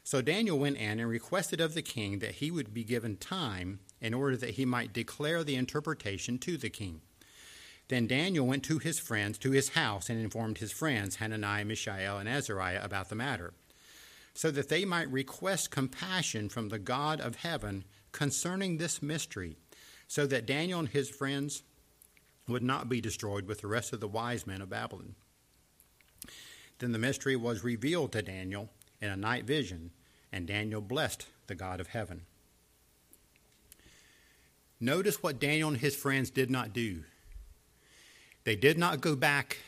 So 0.05 0.23
Daniel 0.23 0.59
went 0.59 0.79
in 0.79 1.01
and 1.01 1.09
requested 1.09 1.61
of 1.61 1.75
the 1.75 1.83
king 1.83 2.21
that 2.21 2.37
he 2.37 2.51
would 2.51 2.73
be 2.73 2.83
given 2.83 3.17
time 3.17 3.81
in 4.01 4.15
order 4.15 4.37
that 4.39 4.51
he 4.51 4.65
might 4.65 4.93
declare 4.93 5.45
the 5.45 5.57
interpretation 5.57 6.39
to 6.39 6.57
the 6.57 6.71
king. 6.71 7.03
Then 7.89 8.07
Daniel 8.07 8.47
went 8.47 8.65
to 8.65 8.79
his 8.79 8.99
friends, 8.99 9.39
to 9.39 9.51
his 9.51 9.71
house, 9.71 10.11
and 10.11 10.21
informed 10.21 10.59
his 10.59 10.73
friends, 10.73 11.17
Hananiah, 11.17 11.65
Mishael, 11.65 12.19
and 12.19 12.29
Azariah, 12.29 12.81
about 12.83 13.09
the 13.09 13.15
matter 13.15 13.55
so 14.39 14.53
that 14.53 14.69
they 14.69 14.85
might 14.85 15.11
request 15.11 15.73
compassion 15.73 16.49
from 16.49 16.69
the 16.69 16.79
God 16.79 17.21
of 17.21 17.35
heaven 17.35 17.83
concerning 18.13 18.79
this 18.79 19.03
mystery, 19.03 19.57
so 20.07 20.29
that 20.29 20.47
Daniel 20.47 20.79
and 20.79 20.89
his 20.91 21.11
friends 21.11 21.65
would 22.47 22.63
not 22.63 22.89
be 22.89 23.01
destroyed 23.01 23.49
with 23.49 23.63
the 23.63 23.67
rest 23.67 23.93
of 23.93 23.99
the 23.99 24.07
wise 24.07 24.47
men 24.47 24.63
of 24.63 24.71
Babylon. 24.71 25.17
Then 26.79 26.93
the 26.93 27.01
mystery 27.01 27.35
was 27.35 27.65
revealed 27.65 28.13
to 28.13 28.23
Daniel 28.23 28.71
in 29.01 29.11
a 29.11 29.17
night 29.17 29.45
vision, 29.45 29.91
and 30.31 30.47
Daniel 30.47 30.81
blessed 30.81 31.27
the 31.49 31.57
God 31.57 31.81
of 31.81 31.89
heaven. 31.89 32.21
Notice 34.79 35.21
what 35.21 35.41
Daniel 35.41 35.71
and 35.71 35.79
his 35.79 35.97
friends 35.97 36.31
did 36.31 36.49
not 36.49 36.73
do. 36.73 37.03
They 38.49 38.57
did 38.57 38.79
not 38.79 39.03
go 39.03 39.15
back 39.15 39.59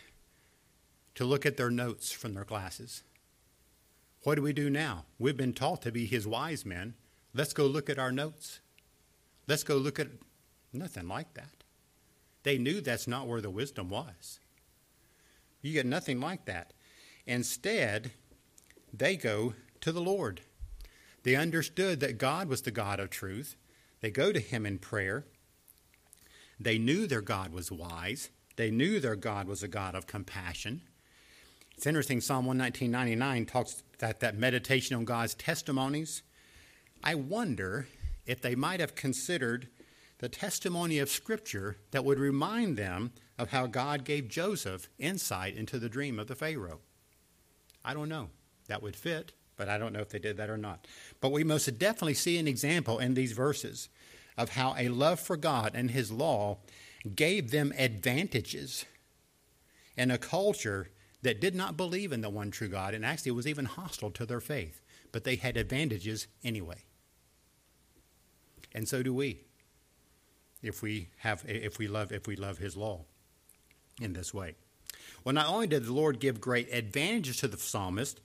to 1.15 1.27
look 1.27 1.45
at 1.45 1.59
their 1.59 1.71
notes 1.71 2.13
from 2.13 2.33
their 2.33 2.47
classes. 2.47 3.03
What 4.23 4.37
do 4.37 4.43
we 4.43 4.55
do 4.55 4.71
now? 4.71 5.05
We've 5.19 5.37
been 5.37 5.53
taught 5.53 5.83
to 5.83 5.93
be 5.93 6.07
his 6.07 6.27
wise 6.27 6.65
men. 6.65 6.95
Let's 7.35 7.53
go 7.53 7.67
look 7.67 7.91
at 7.91 7.99
our 7.99 8.11
notes. 8.11 8.61
Let's 9.47 9.65
go 9.65 9.77
look 9.77 10.01
at 10.01 10.09
nothing 10.73 11.09
like 11.09 11.35
that. 11.35 11.63
They 12.43 12.57
knew 12.57 12.81
that's 12.81 13.07
not 13.07 13.27
where 13.27 13.43
the 13.43 13.51
wisdom 13.51 13.91
was. 13.91 14.41
You 15.61 15.75
get 15.75 15.85
nothing 15.85 16.19
like 16.19 16.47
that. 16.47 16.73
Instead, 17.27 18.13
they 18.95 19.15
go 19.15 19.53
to 19.83 19.93
the 19.93 20.01
Lord. 20.01 20.41
They 21.23 21.37
understood 21.37 22.01
that 22.01 22.17
God 22.17 22.49
was 22.49 22.63
the 22.63 22.71
God 22.71 22.99
of 22.99 23.11
truth. 23.11 23.57
They 24.01 24.11
go 24.11 24.33
to 24.33 24.41
Him 24.41 24.65
in 24.65 24.79
prayer. 24.79 25.27
They 26.59 26.79
knew 26.79 27.07
their 27.07 27.21
God 27.21 27.53
was 27.53 27.71
wise. 27.71 28.31
They 28.61 28.71
knew 28.71 29.01
their 29.01 29.17
God 29.17 29.49
was 29.49 29.63
a 29.63 29.69
God 29.69 29.95
of 29.95 30.07
compassion. 30.07 30.83
It's 31.75 31.87
interesting, 31.87 32.21
Psalm 32.21 32.45
119.99 32.45 33.49
talks 33.49 33.83
that, 34.01 34.21
that 34.21 34.37
meditation 34.37 34.95
on 34.97 35.07
God's 35.07 35.33
testimonies. 35.33 36.21
I 37.03 37.15
wonder 37.15 37.89
if 38.27 38.43
they 38.43 38.55
might 38.55 38.81
have 38.81 38.95
considered 38.95 39.69
the 40.19 40.29
testimony 40.29 40.99
of 40.99 41.09
Scripture 41.09 41.79
that 41.93 42.05
would 42.05 42.19
remind 42.19 42.77
them 42.77 43.13
of 43.39 43.49
how 43.49 43.67
God 43.67 44.05
gave 44.05 44.29
Joseph 44.29 44.91
insight 44.99 45.57
into 45.57 45.79
the 45.79 45.89
dream 45.89 46.19
of 46.19 46.27
the 46.27 46.35
Pharaoh. 46.35 46.81
I 47.83 47.95
don't 47.95 48.11
know. 48.11 48.29
That 48.69 48.83
would 48.83 48.95
fit, 48.95 49.33
but 49.57 49.71
I 49.71 49.79
don't 49.79 49.95
know 49.95 50.01
if 50.01 50.11
they 50.11 50.19
did 50.19 50.37
that 50.37 50.51
or 50.51 50.59
not. 50.59 50.87
But 51.23 51.33
we 51.33 51.45
most 51.45 51.79
definitely 51.79 52.13
see 52.13 52.37
an 52.37 52.47
example 52.47 52.99
in 52.99 53.15
these 53.15 53.33
verses 53.33 53.89
of 54.37 54.51
how 54.51 54.75
a 54.77 54.91
love 54.91 55.19
for 55.19 55.39
God 55.39 55.73
and 55.75 55.93
His 55.93 56.13
law 56.13 56.59
gave 57.15 57.51
them 57.51 57.73
advantages 57.77 58.85
in 59.97 60.11
a 60.11 60.19
culture 60.19 60.91
that 61.23 61.41
did 61.41 61.55
not 61.55 61.77
believe 61.77 62.13
in 62.13 62.21
the 62.21 62.31
one 62.31 62.51
true 62.51 62.69
God 62.69 62.95
and 62.95 63.05
actually 63.05 63.33
was 63.33 63.47
even 63.47 63.65
hostile 63.67 64.11
to 64.13 64.27
their 64.27 64.41
faith, 64.41 64.81
but 65.13 65.25
they 65.25 65.37
had 65.37 65.57
advantages 65.57 66.27
anyway. 66.43 66.85
And 68.73 68.89
so 68.89 69.03
do 69.03 69.13
we. 69.13 69.45
If 70.63 70.83
we 70.83 71.09
have 71.19 71.43
if 71.49 71.79
we 71.79 71.89
love 71.89 72.13
if 72.13 72.27
we 72.27 72.37
love 72.37 72.59
his 72.59 72.77
law 72.77 73.05
in 74.01 74.13
this 74.13 74.35
way. 74.35 74.57
Well, 75.25 75.35
not 75.35 75.49
only 75.49 75.67
did 75.67 75.85
the 75.85 75.93
Lord 75.93 76.21
give 76.21 76.41
great 76.41 76.73
advantages 76.73 77.39
to 77.39 77.49
the 77.49 77.57
psalmist, 77.57 78.21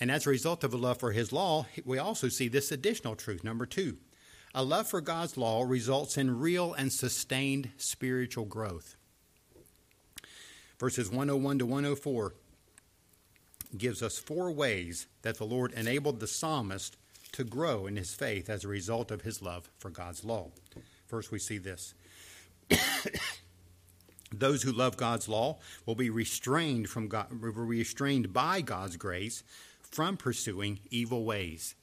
and 0.00 0.10
as 0.10 0.26
a 0.26 0.30
result 0.30 0.64
of 0.64 0.74
a 0.74 0.76
love 0.76 0.98
for 0.98 1.12
his 1.12 1.32
law, 1.32 1.66
we 1.84 1.98
also 1.98 2.28
see 2.28 2.48
this 2.48 2.72
additional 2.72 3.14
truth. 3.14 3.44
Number 3.44 3.66
two, 3.66 3.98
a 4.54 4.62
love 4.62 4.88
for 4.88 5.00
God's 5.00 5.36
law 5.36 5.62
results 5.62 6.16
in 6.16 6.38
real 6.38 6.74
and 6.74 6.92
sustained 6.92 7.70
spiritual 7.76 8.44
growth 8.44 8.96
verses 10.82 11.10
101 11.10 11.60
to 11.60 11.64
104 11.64 12.34
gives 13.78 14.02
us 14.02 14.18
four 14.18 14.50
ways 14.50 15.06
that 15.22 15.38
the 15.38 15.44
Lord 15.44 15.72
enabled 15.74 16.18
the 16.18 16.26
psalmist 16.26 16.96
to 17.30 17.44
grow 17.44 17.86
in 17.86 17.94
his 17.94 18.14
faith 18.14 18.50
as 18.50 18.64
a 18.64 18.68
result 18.68 19.12
of 19.12 19.22
his 19.22 19.40
love 19.40 19.70
for 19.78 19.90
God's 19.90 20.24
law. 20.24 20.50
First, 21.06 21.30
we 21.30 21.38
see 21.38 21.58
this 21.58 21.94
Those 24.34 24.64
who 24.64 24.72
love 24.72 24.96
God's 24.96 25.28
law 25.28 25.60
will 25.86 25.94
be 25.94 26.10
restrained 26.10 26.88
from 26.88 27.06
God, 27.06 27.28
restrained 27.30 28.32
by 28.32 28.60
God's 28.60 28.96
grace 28.96 29.44
from 29.82 30.16
pursuing 30.16 30.80
evil 30.90 31.24
ways. 31.24 31.76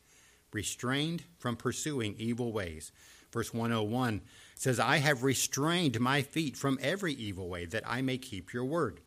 Restrained 0.52 1.24
from 1.38 1.56
pursuing 1.56 2.16
evil 2.18 2.52
ways. 2.52 2.92
Verse 3.32 3.54
101 3.54 4.22
says, 4.56 4.80
I 4.80 4.98
have 4.98 5.24
restrained 5.24 6.00
my 6.00 6.22
feet 6.22 6.58
from 6.58 6.80
every 6.82 7.14
evil 7.14 7.48
way 7.48 7.66
that 7.66 7.84
I 7.86 8.02
may 8.02 8.18
keep 8.18 8.52
your 8.54 8.66
word. 8.66 9.02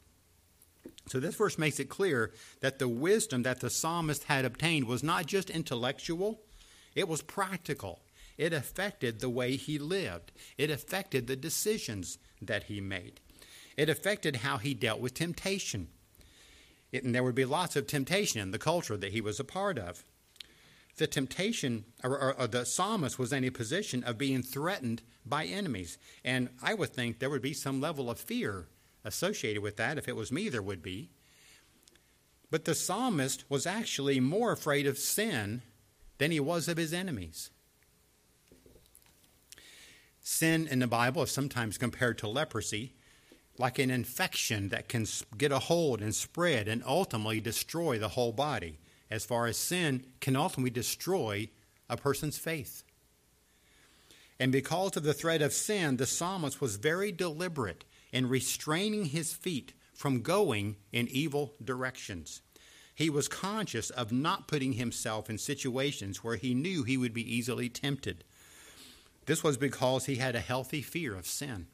So 1.09 1.19
this 1.19 1.35
verse 1.35 1.59
makes 1.59 1.81
it 1.81 1.89
clear 1.89 2.33
that 2.61 2.79
the 2.79 2.89
wisdom 2.89 3.43
that 3.43 3.61
the 3.61 3.71
psalmist 3.71 4.25
had 4.25 4.45
obtained 4.45 4.87
was 4.87 5.03
not 5.03 5.27
just 5.27 5.51
intellectual, 5.51 6.41
it 6.95 7.09
was 7.09 7.23
practical. 7.23 8.01
It 8.39 8.53
affected 8.53 9.21
the 9.21 9.31
way 9.31 9.57
he 9.57 9.79
lived. 9.79 10.33
It 10.57 10.71
affected 10.71 11.27
the 11.27 11.37
decisions 11.37 12.19
that 12.41 12.65
he 12.65 12.81
made. 12.81 13.21
It 13.77 13.89
affected 13.89 14.37
how 14.37 14.59
he 14.59 14.75
dealt 14.75 15.01
with 15.01 15.15
temptation. 15.15 15.89
It, 16.91 17.05
and 17.05 17.15
there 17.15 17.23
would 17.23 17.35
be 17.35 17.45
lots 17.45 17.77
of 17.77 17.87
temptation 17.87 18.41
in 18.41 18.51
the 18.51 18.59
culture 18.59 18.97
that 18.97 19.13
he 19.13 19.21
was 19.21 19.41
a 19.41 19.45
part 19.45 19.79
of. 19.79 20.05
The 20.97 21.07
temptation, 21.07 21.85
or, 22.05 22.19
or, 22.19 22.41
or, 22.41 22.47
the 22.47 22.67
psalmist 22.67 23.19
was 23.19 23.33
in 23.33 23.45
a 23.45 23.51
position 23.51 24.05
of 24.05 24.19
being 24.19 24.43
threatened 24.43 25.03
by 25.25 25.47
enemies. 25.47 25.97
And 26.25 26.51
I 26.63 26.75
would 26.75 26.93
think 26.93 27.19
there 27.19 27.31
would 27.31 27.43
be 27.43 27.55
some 27.55 27.81
level 27.81 28.11
of 28.11 28.21
fear 28.21 28.69
associated 29.05 29.63
with 29.63 29.77
that. 29.79 29.97
If 29.97 30.07
it 30.07 30.17
was 30.17 30.31
me, 30.31 30.49
there 30.49 30.63
would 30.63 30.83
be. 30.83 31.09
But 32.51 32.67
the 32.67 32.75
psalmist 32.75 33.45
was 33.49 33.67
actually 33.67 34.21
more 34.21 34.53
afraid 34.53 34.87
of 34.87 34.99
sin 34.99 35.63
than 36.19 36.31
he 36.31 36.41
was 36.41 36.69
of 36.69 36.77
his 36.77 36.93
enemies. 36.93 37.51
Sin 40.21 40.69
in 40.71 40.79
the 40.79 40.87
Bible 40.87 41.23
is 41.23 41.31
sometimes 41.31 41.79
compared 41.79 42.19
to 42.19 42.29
leprosy 42.29 42.93
like 43.59 43.79
an 43.79 43.91
infection 43.91 44.69
that 44.71 44.89
can 44.89 45.07
get 45.37 45.53
a 45.53 45.59
hold 45.59 46.01
and 46.01 46.15
spread 46.15 46.69
and 46.69 46.83
ultimately 46.87 47.41
destroy 47.41 47.99
the 47.99 48.09
whole 48.09 48.33
body, 48.33 48.79
as 49.13 49.27
far 49.27 49.47
as 49.47 49.59
sin 49.59 50.07
can 50.21 50.35
ultimately 50.35 50.71
destroy 50.71 51.47
a 51.91 51.99
person's 51.99 52.39
faith. 52.39 52.83
And 54.41 54.51
because 54.51 54.97
of 54.97 55.03
the 55.03 55.13
threat 55.13 55.43
of 55.43 55.53
sin, 55.53 55.99
the 55.99 56.07
psalmist 56.07 56.63
was 56.63 56.77
very 56.77 57.13
deliberate 57.13 57.85
in 58.11 58.29
restraining 58.29 59.05
his 59.05 59.35
feet 59.35 59.75
from 59.93 60.23
going 60.23 60.77
in 60.93 61.09
evil 61.09 61.53
directions. 61.63 62.41
He 62.95 63.11
was 63.11 63.29
conscious 63.29 63.91
of 63.91 64.13
not 64.13 64.49
putting 64.49 64.73
himself 64.73 65.29
in 65.29 65.37
situations 65.37 66.25
where 66.25 66.37
he 66.37 66.55
knew 66.55 66.83
he 66.83 66.97
would 66.97 67.13
be 67.13 67.37
easily 67.37 67.69
tempted. 67.69 68.25
This 69.27 69.45
was 69.45 69.59
because 69.59 70.07
he 70.07 70.17
had 70.17 70.35
a 70.35 70.41
healthy 70.41 70.81
fear 70.81 71.15
of 71.15 71.27
sin. 71.27 71.67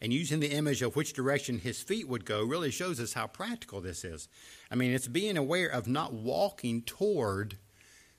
And 0.00 0.12
using 0.12 0.40
the 0.40 0.52
image 0.52 0.80
of 0.80 0.96
which 0.96 1.12
direction 1.12 1.58
his 1.58 1.82
feet 1.82 2.08
would 2.08 2.24
go 2.24 2.42
really 2.42 2.70
shows 2.70 2.98
us 3.00 3.12
how 3.12 3.26
practical 3.26 3.80
this 3.80 4.02
is. 4.02 4.28
I 4.70 4.74
mean, 4.74 4.92
it's 4.92 5.08
being 5.08 5.36
aware 5.36 5.68
of 5.68 5.86
not 5.86 6.14
walking 6.14 6.82
toward 6.82 7.58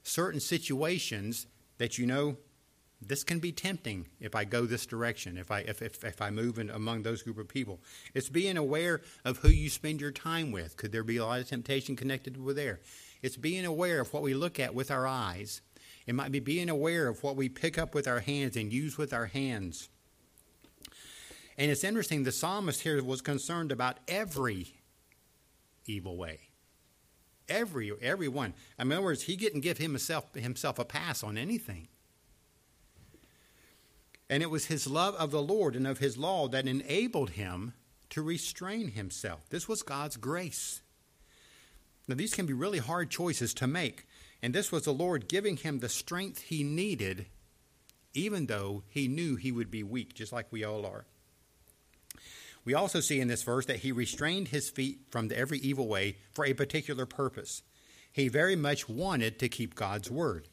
certain 0.04 0.40
situations 0.40 1.48
that 1.80 1.98
you 1.98 2.06
know 2.06 2.38
this 3.02 3.24
can 3.24 3.40
be 3.40 3.52
tempting 3.52 4.08
if 4.20 4.36
I 4.36 4.44
go 4.44 4.66
this 4.66 4.86
direction, 4.86 5.38
if 5.38 5.50
I 5.50 5.62
if, 5.62 5.82
if, 5.82 6.04
if 6.04 6.22
I 6.22 6.30
move 6.30 6.60
in 6.60 6.70
among 6.70 7.02
those 7.02 7.24
group 7.24 7.40
of 7.40 7.48
people. 7.48 7.80
It's 8.14 8.30
being 8.30 8.58
aware 8.58 9.02
of 9.26 9.38
who 9.38 9.50
you 9.50 9.70
spend 9.70 10.00
your 10.00 10.12
time 10.12 10.52
with. 10.52 10.78
Could 10.78 10.92
there 10.92 11.04
be 11.04 11.18
a 11.18 11.26
lot 11.26 11.40
of 11.40 11.50
temptation 11.50 11.96
connected 11.96 12.38
with 12.38 12.56
there? 12.56 12.80
It's 13.24 13.38
being 13.38 13.66
aware 13.66 14.02
of 14.02 14.14
what 14.14 14.24
we 14.24 14.34
look 14.34 14.60
at 14.60 14.76
with 14.76 14.92
our 14.92 15.08
eyes. 15.08 15.62
It 16.06 16.16
might 16.16 16.32
be 16.32 16.40
being 16.40 16.70
aware 16.70 17.08
of 17.08 17.24
what 17.24 17.36
we 17.36 17.50
pick 17.50 17.78
up 17.78 17.96
with 17.96 18.08
our 18.08 18.20
hands 18.20 18.56
and 18.56 18.72
use 18.72 18.98
with 18.98 19.14
our 19.14 19.28
hands. 19.28 19.90
And 21.62 21.70
it's 21.70 21.84
interesting, 21.84 22.24
the 22.24 22.32
psalmist 22.32 22.82
here 22.82 23.04
was 23.04 23.22
concerned 23.22 23.72
about 23.72 24.00
every 24.08 24.74
evil 25.86 26.18
way. 26.18 26.40
Every 27.48 27.92
every 28.02 28.28
one. 28.28 28.56
In 28.80 28.92
other 28.92 29.04
words, 29.04 29.22
he 29.22 29.36
didn't 29.36 29.62
give 29.62 29.78
himself 29.78 30.34
himself 30.34 30.80
a 30.80 30.86
pass 30.86 31.22
on 31.24 31.38
anything. 31.38 31.88
And 34.28 34.42
it 34.42 34.50
was 34.50 34.66
his 34.66 34.88
love 34.88 35.14
of 35.18 35.30
the 35.30 35.42
Lord 35.44 35.76
and 35.76 35.86
of 35.86 36.00
his 36.00 36.18
law 36.18 36.48
that 36.48 36.66
enabled 36.66 37.32
him 37.32 37.76
to 38.10 38.24
restrain 38.24 38.88
himself. 38.94 39.48
This 39.52 39.68
was 39.68 39.84
God's 39.84 40.18
grace. 40.18 40.82
Now, 42.08 42.16
these 42.16 42.34
can 42.34 42.48
be 42.48 42.54
really 42.54 42.80
hard 42.80 43.12
choices 43.12 43.54
to 43.54 43.68
make. 43.68 44.08
And 44.42 44.56
this 44.56 44.72
was 44.72 44.86
the 44.86 44.94
Lord 44.94 45.28
giving 45.28 45.58
him 45.58 45.78
the 45.78 45.90
strength 45.90 46.42
he 46.42 46.64
needed, 46.64 47.28
even 48.16 48.48
though 48.48 48.82
he 48.88 49.08
knew 49.08 49.36
he 49.36 49.52
would 49.52 49.70
be 49.70 49.84
weak, 49.84 50.16
just 50.16 50.34
like 50.34 50.48
we 50.50 50.64
all 50.64 50.88
are. 50.88 51.06
We 52.64 52.74
also 52.74 53.00
see 53.00 53.20
in 53.20 53.28
this 53.28 53.44
verse 53.44 53.66
that 53.66 53.80
he 53.80 53.92
restrained 53.92 54.50
his 54.50 54.70
feet 54.70 55.00
from 55.10 55.32
every 55.34 55.60
evil 55.60 55.88
way 55.88 56.18
for 56.32 56.46
a 56.46 56.54
particular 56.54 57.06
purpose. 57.06 57.64
He 58.12 58.28
very 58.28 58.56
much 58.56 58.88
wanted 58.88 59.40
to 59.40 59.50
keep 59.50 59.76
God's 59.76 60.12
word. 60.12 60.48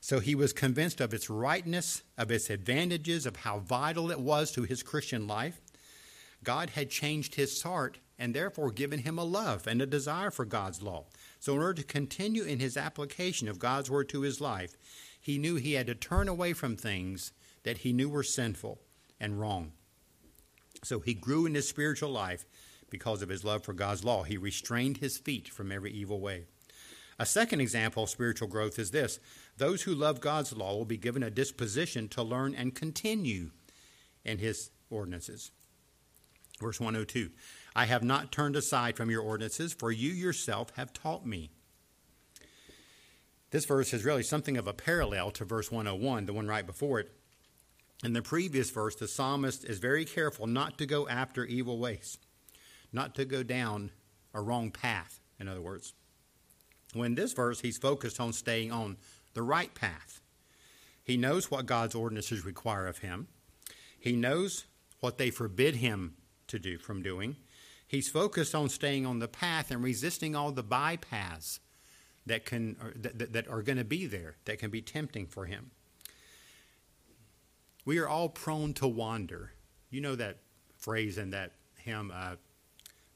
So 0.00 0.20
he 0.20 0.34
was 0.34 0.52
convinced 0.52 1.00
of 1.00 1.12
its 1.12 1.30
rightness, 1.30 2.02
of 2.16 2.30
its 2.30 2.50
advantages, 2.50 3.26
of 3.26 3.36
how 3.36 3.58
vital 3.58 4.10
it 4.10 4.20
was 4.20 4.50
to 4.52 4.62
his 4.62 4.82
Christian 4.82 5.26
life. 5.26 5.60
God 6.42 6.70
had 6.70 6.90
changed 6.90 7.34
his 7.34 7.62
heart 7.62 7.98
and 8.18 8.34
therefore 8.34 8.70
given 8.70 9.00
him 9.00 9.18
a 9.18 9.24
love 9.24 9.66
and 9.66 9.80
a 9.80 9.86
desire 9.86 10.30
for 10.30 10.44
God's 10.44 10.82
law. 10.82 11.06
So, 11.38 11.54
in 11.54 11.60
order 11.60 11.82
to 11.82 11.84
continue 11.84 12.44
in 12.44 12.60
his 12.60 12.76
application 12.76 13.48
of 13.48 13.58
God's 13.58 13.90
word 13.90 14.08
to 14.10 14.22
his 14.22 14.40
life, 14.40 14.74
he 15.20 15.38
knew 15.38 15.56
he 15.56 15.74
had 15.74 15.86
to 15.86 15.94
turn 15.94 16.28
away 16.28 16.54
from 16.54 16.76
things 16.76 17.32
that 17.62 17.78
he 17.78 17.92
knew 17.92 18.08
were 18.08 18.22
sinful 18.22 18.80
and 19.18 19.38
wrong. 19.38 19.72
So 20.82 21.00
he 21.00 21.14
grew 21.14 21.46
in 21.46 21.54
his 21.54 21.68
spiritual 21.68 22.10
life 22.10 22.44
because 22.88 23.22
of 23.22 23.28
his 23.28 23.44
love 23.44 23.64
for 23.64 23.72
God's 23.72 24.04
law. 24.04 24.22
He 24.24 24.36
restrained 24.36 24.98
his 24.98 25.18
feet 25.18 25.48
from 25.48 25.70
every 25.70 25.92
evil 25.92 26.20
way. 26.20 26.44
A 27.18 27.26
second 27.26 27.60
example 27.60 28.04
of 28.04 28.10
spiritual 28.10 28.48
growth 28.48 28.78
is 28.78 28.90
this 28.90 29.20
those 29.58 29.82
who 29.82 29.94
love 29.94 30.20
God's 30.20 30.54
law 30.54 30.74
will 30.74 30.86
be 30.86 30.96
given 30.96 31.22
a 31.22 31.30
disposition 31.30 32.08
to 32.08 32.22
learn 32.22 32.54
and 32.54 32.74
continue 32.74 33.50
in 34.24 34.38
his 34.38 34.70
ordinances. 34.88 35.50
Verse 36.58 36.80
102 36.80 37.30
I 37.76 37.84
have 37.84 38.02
not 38.02 38.32
turned 38.32 38.56
aside 38.56 38.96
from 38.96 39.10
your 39.10 39.22
ordinances, 39.22 39.72
for 39.72 39.92
you 39.92 40.10
yourself 40.10 40.72
have 40.76 40.92
taught 40.92 41.26
me. 41.26 41.50
This 43.50 43.64
verse 43.64 43.92
is 43.92 44.04
really 44.04 44.22
something 44.22 44.56
of 44.56 44.66
a 44.66 44.72
parallel 44.72 45.30
to 45.32 45.44
verse 45.44 45.70
101, 45.70 46.26
the 46.26 46.32
one 46.32 46.46
right 46.46 46.66
before 46.66 47.00
it. 47.00 47.12
In 48.02 48.14
the 48.14 48.22
previous 48.22 48.70
verse, 48.70 48.94
the 48.94 49.08
psalmist 49.08 49.64
is 49.64 49.78
very 49.78 50.04
careful 50.04 50.46
not 50.46 50.78
to 50.78 50.86
go 50.86 51.06
after 51.08 51.44
evil 51.44 51.78
ways, 51.78 52.18
not 52.92 53.14
to 53.16 53.24
go 53.24 53.42
down 53.42 53.90
a 54.32 54.40
wrong 54.40 54.70
path, 54.70 55.20
in 55.38 55.48
other 55.48 55.60
words. 55.60 55.92
When 56.94 57.14
this 57.14 57.34
verse, 57.34 57.60
he's 57.60 57.78
focused 57.78 58.18
on 58.18 58.32
staying 58.32 58.72
on 58.72 58.96
the 59.34 59.42
right 59.42 59.74
path. 59.74 60.22
He 61.04 61.16
knows 61.16 61.50
what 61.50 61.66
God's 61.66 61.94
ordinances 61.94 62.44
require 62.44 62.86
of 62.86 62.98
him, 62.98 63.28
he 63.98 64.16
knows 64.16 64.64
what 65.00 65.18
they 65.18 65.30
forbid 65.30 65.76
him 65.76 66.14
to 66.46 66.58
do 66.58 66.78
from 66.78 67.02
doing. 67.02 67.36
He's 67.86 68.08
focused 68.08 68.54
on 68.54 68.68
staying 68.68 69.04
on 69.04 69.18
the 69.18 69.28
path 69.28 69.70
and 69.70 69.82
resisting 69.82 70.36
all 70.36 70.52
the 70.52 70.62
bypaths 70.62 71.58
that 72.24 72.44
can 72.44 72.76
that, 72.94 73.32
that 73.32 73.48
are 73.48 73.62
going 73.62 73.78
to 73.78 73.84
be 73.84 74.06
there 74.06 74.36
that 74.44 74.58
can 74.58 74.70
be 74.70 74.80
tempting 74.80 75.26
for 75.26 75.46
him. 75.46 75.72
We 77.84 77.98
are 77.98 78.08
all 78.08 78.28
prone 78.28 78.74
to 78.74 78.86
wander. 78.86 79.52
You 79.90 80.00
know 80.00 80.14
that 80.16 80.38
phrase 80.78 81.18
in 81.18 81.30
that 81.30 81.52
hymn, 81.76 82.12
uh, 82.14 82.36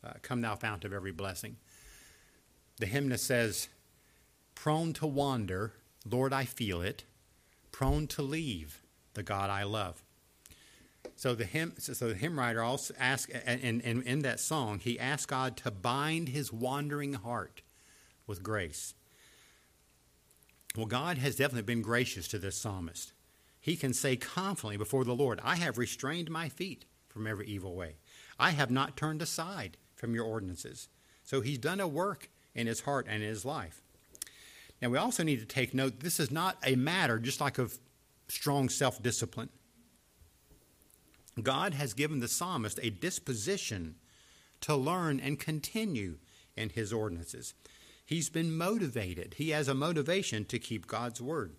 uh, 0.05 0.13
Come 0.23 0.41
Thou 0.41 0.57
Fount 0.57 0.85
of 0.85 0.93
Every 0.93 1.13
Blessing. 1.13 1.57
The 2.79 2.87
hymnist 2.87 3.27
says, 3.27 3.69
Prone 4.55 4.93
to 4.95 5.07
wander, 5.07 5.75
Lord, 6.09 6.33
I 6.33 6.45
feel 6.45 6.81
it. 6.81 7.05
Prone 7.73 8.07
to 8.09 8.23
leave 8.23 8.83
the 9.15 9.23
God 9.23 9.51
I 9.51 9.65
love. 9.65 10.03
So 11.17 11.35
the 11.35 11.45
hymn, 11.45 11.75
so 11.79 12.09
the 12.09 12.15
hymn 12.15 12.39
writer 12.39 12.63
also 12.63 12.95
asked, 12.99 13.31
and 13.47 13.61
in, 13.61 14.03
in 14.03 14.21
that 14.21 14.41
song, 14.41 14.81
he 14.81 14.99
asked 14.99 15.29
God 15.29 15.57
to 15.59 15.71
bind 15.71 16.29
his 16.29 16.53
wandering 16.53 17.15
heart 17.15 17.63
with 18.27 18.43
grace. 18.43 18.95
Well, 20.77 20.87
God 20.87 21.19
has 21.19 21.37
definitely 21.37 21.63
been 21.63 21.83
gracious 21.83 22.27
to 22.29 22.39
this 22.39 22.57
psalmist 22.57 23.14
he 23.65 23.77
can 23.77 23.95
say 23.95 24.15
confidently 24.15 24.77
before 24.77 25.05
the 25.05 25.15
Lord, 25.15 25.41
I 25.43 25.57
have 25.57 25.79
restrained 25.79 26.31
my 26.31 26.51
feet 26.51 26.85
from 27.09 27.27
every 27.27 27.47
evil 27.47 27.75
way. 27.75 27.95
I 28.39 28.51
have 28.51 28.71
not 28.71 28.95
turned 28.95 29.23
aside 29.23 29.79
from 29.95 30.15
your 30.15 30.27
ordinances. 30.27 30.91
So 31.23 31.41
he's 31.41 31.57
done 31.57 31.81
a 31.81 31.89
work 31.89 32.29
in 32.55 32.67
his 32.67 32.81
heart 32.81 33.07
and 33.09 33.23
in 33.23 33.29
his 33.31 33.47
life. 33.47 33.81
Now, 34.83 34.91
we 34.91 34.99
also 34.99 35.23
need 35.23 35.41
to 35.41 35.47
take 35.47 35.73
note 35.73 36.01
this 36.01 36.21
is 36.21 36.31
not 36.31 36.59
a 36.63 36.77
matter 36.77 37.19
just 37.19 37.41
like 37.41 37.57
of 37.57 37.79
strong 38.29 38.69
self 38.69 39.03
discipline. 39.03 39.49
God 41.43 41.73
has 41.73 41.95
given 41.95 42.21
the 42.21 42.29
psalmist 42.29 42.79
a 42.83 42.91
disposition 42.91 43.95
to 44.61 44.77
learn 44.77 45.19
and 45.19 45.41
continue 45.41 46.19
in 46.55 46.69
his 46.69 46.93
ordinances. 46.93 47.55
He's 48.05 48.29
been 48.29 48.55
motivated, 48.55 49.37
he 49.39 49.51
has 49.51 49.69
a 49.69 49.75
motivation 49.75 50.45
to 50.45 50.59
keep 50.59 50.87
God's 50.87 51.23
word 51.23 51.55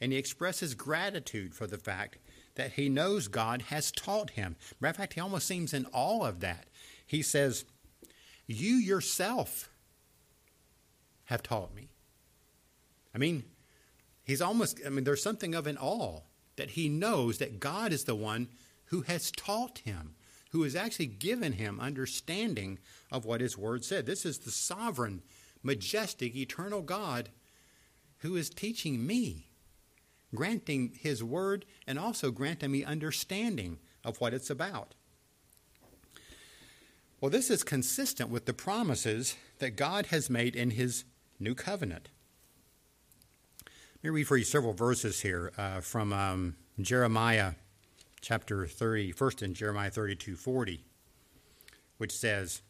and 0.00 0.12
he 0.12 0.18
expresses 0.18 0.74
gratitude 0.74 1.54
for 1.54 1.66
the 1.66 1.78
fact 1.78 2.18
that 2.54 2.72
he 2.72 2.88
knows 2.88 3.28
God 3.28 3.62
has 3.62 3.90
taught 3.90 4.30
him. 4.30 4.56
Matter 4.80 4.90
of 4.90 4.96
fact, 4.96 5.14
he 5.14 5.20
almost 5.20 5.46
seems 5.46 5.72
in 5.72 5.86
awe 5.92 6.26
of 6.26 6.40
that. 6.40 6.66
He 7.06 7.22
says, 7.22 7.64
You 8.46 8.74
yourself 8.74 9.70
have 11.26 11.42
taught 11.42 11.74
me. 11.74 11.88
I 13.14 13.18
mean, 13.18 13.44
he's 14.24 14.42
almost, 14.42 14.80
I 14.84 14.90
mean, 14.90 15.04
there's 15.04 15.22
something 15.22 15.54
of 15.54 15.66
an 15.66 15.78
awe 15.78 16.20
that 16.56 16.70
he 16.70 16.88
knows 16.88 17.38
that 17.38 17.60
God 17.60 17.92
is 17.92 18.04
the 18.04 18.14
one 18.14 18.48
who 18.86 19.02
has 19.02 19.30
taught 19.30 19.78
him, 19.78 20.14
who 20.50 20.62
has 20.62 20.74
actually 20.74 21.06
given 21.06 21.52
him 21.52 21.78
understanding 21.80 22.78
of 23.10 23.24
what 23.24 23.40
his 23.40 23.56
word 23.56 23.84
said. 23.84 24.06
This 24.06 24.24
is 24.24 24.38
the 24.38 24.50
sovereign, 24.50 25.22
majestic, 25.62 26.34
eternal 26.34 26.82
God 26.82 27.30
who 28.18 28.36
is 28.36 28.50
teaching 28.50 29.06
me 29.06 29.47
granting 30.34 30.92
His 30.98 31.22
word 31.22 31.64
and 31.86 31.98
also 31.98 32.30
granting 32.30 32.70
me 32.70 32.84
understanding 32.84 33.78
of 34.04 34.20
what 34.20 34.34
it's 34.34 34.50
about. 34.50 34.94
Well, 37.20 37.30
this 37.30 37.50
is 37.50 37.64
consistent 37.64 38.30
with 38.30 38.46
the 38.46 38.54
promises 38.54 39.36
that 39.58 39.70
God 39.72 40.06
has 40.06 40.30
made 40.30 40.54
in 40.54 40.70
His 40.70 41.04
new 41.40 41.54
covenant. 41.54 42.08
Let 43.64 44.04
me 44.04 44.10
read 44.10 44.28
for 44.28 44.36
you 44.36 44.44
several 44.44 44.72
verses 44.72 45.20
here 45.20 45.52
uh, 45.58 45.80
from 45.80 46.12
um, 46.12 46.56
Jeremiah 46.80 47.54
chapter 48.20 48.66
30, 48.66 49.12
first 49.12 49.42
in 49.42 49.54
Jeremiah 49.54 49.90
32 49.90 50.36
40, 50.36 50.84
which 51.96 52.12
says, 52.12 52.62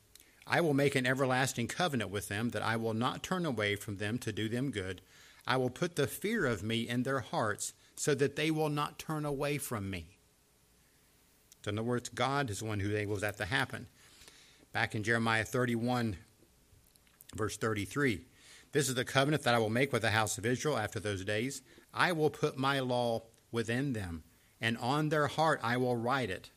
I 0.47 0.63
will 0.63 0.73
make 0.73 0.95
an 0.95 1.07
everlasting 1.07 1.67
covenant 1.67 2.11
with 2.11 2.29
them 2.29 2.51
that 2.51 2.63
I 2.63 2.77
will 2.77 2.95
not 2.95 3.23
turn 3.23 3.45
away 3.45 3.77
from 3.77 3.99
them 3.99 4.17
to 4.19 4.33
do 4.33 4.49
them 4.49 4.71
good 4.71 5.03
I 5.49 5.57
will 5.57 5.71
put 5.71 5.97
the 5.97 6.07
fear 6.07 6.45
of 6.45 6.63
me 6.63 6.87
in 6.87 7.05
their 7.05 7.21
hearts 7.21 7.73
so 7.97 8.15
that 8.15 8.37
they 8.37 8.51
will 8.51 8.69
not 8.69 8.99
turn 8.99 9.25
away 9.25 9.57
from 9.57 9.89
me. 9.89 10.19
So 11.65 11.71
in 11.71 11.79
other 11.79 11.89
words, 11.89 12.11
God 12.11 12.51
is 12.51 12.59
the 12.59 12.67
one 12.67 12.81
who 12.81 12.91
enables 12.91 13.23
that 13.23 13.39
to 13.39 13.47
happen. 13.47 13.87
Back 14.75 14.95
in 14.95 15.03
Jeremiah 15.03 15.45
31, 15.45 16.19
verse 17.35 17.57
33, 17.57 18.27
this 18.73 18.91
is 18.91 18.95
the 18.95 19.07
covenant 19.07 19.43
that 19.45 19.55
I 19.55 19.59
will 19.59 19.71
make 19.71 19.91
with 19.91 20.03
the 20.03 20.11
house 20.11 20.37
of 20.37 20.45
Israel 20.45 20.77
after 20.77 21.01
those 21.01 21.25
days. 21.25 21.63
I 21.95 22.13
will 22.13 22.29
put 22.29 22.59
my 22.59 22.81
law 22.81 23.23
within 23.51 23.95
them, 23.95 24.25
and 24.61 24.77
on 24.77 25.09
their 25.09 25.29
heart 25.29 25.61
I 25.63 25.79
will 25.79 25.97
write 25.97 26.29
it. 26.29 26.51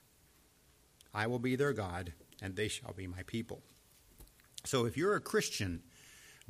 I 1.14 1.28
will 1.28 1.40
be 1.40 1.56
their 1.56 1.72
God, 1.72 2.12
and 2.42 2.58
they 2.58 2.68
shall 2.68 2.92
be 2.92 3.08
my 3.08 3.24
people. 3.24 3.62
So 4.66 4.86
if 4.86 4.98
you're 4.98 5.16
a 5.16 5.22
Christian, 5.22 5.82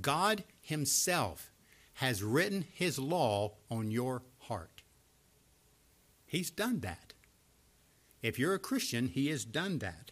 God 0.02 0.44
Himself 0.60 1.51
has 1.96 2.24
written 2.24 2.66
his 2.74 2.98
law 2.98 3.54
on 3.70 3.92
your 3.92 4.24
heart. 4.40 4.82
He's 6.26 6.50
done 6.50 6.80
that. 6.80 7.14
If 8.22 8.40
you're 8.40 8.54
a 8.54 8.60
Christian, 8.60 9.08
he 9.08 9.28
has 9.28 9.44
done 9.44 9.80
that. 9.80 10.12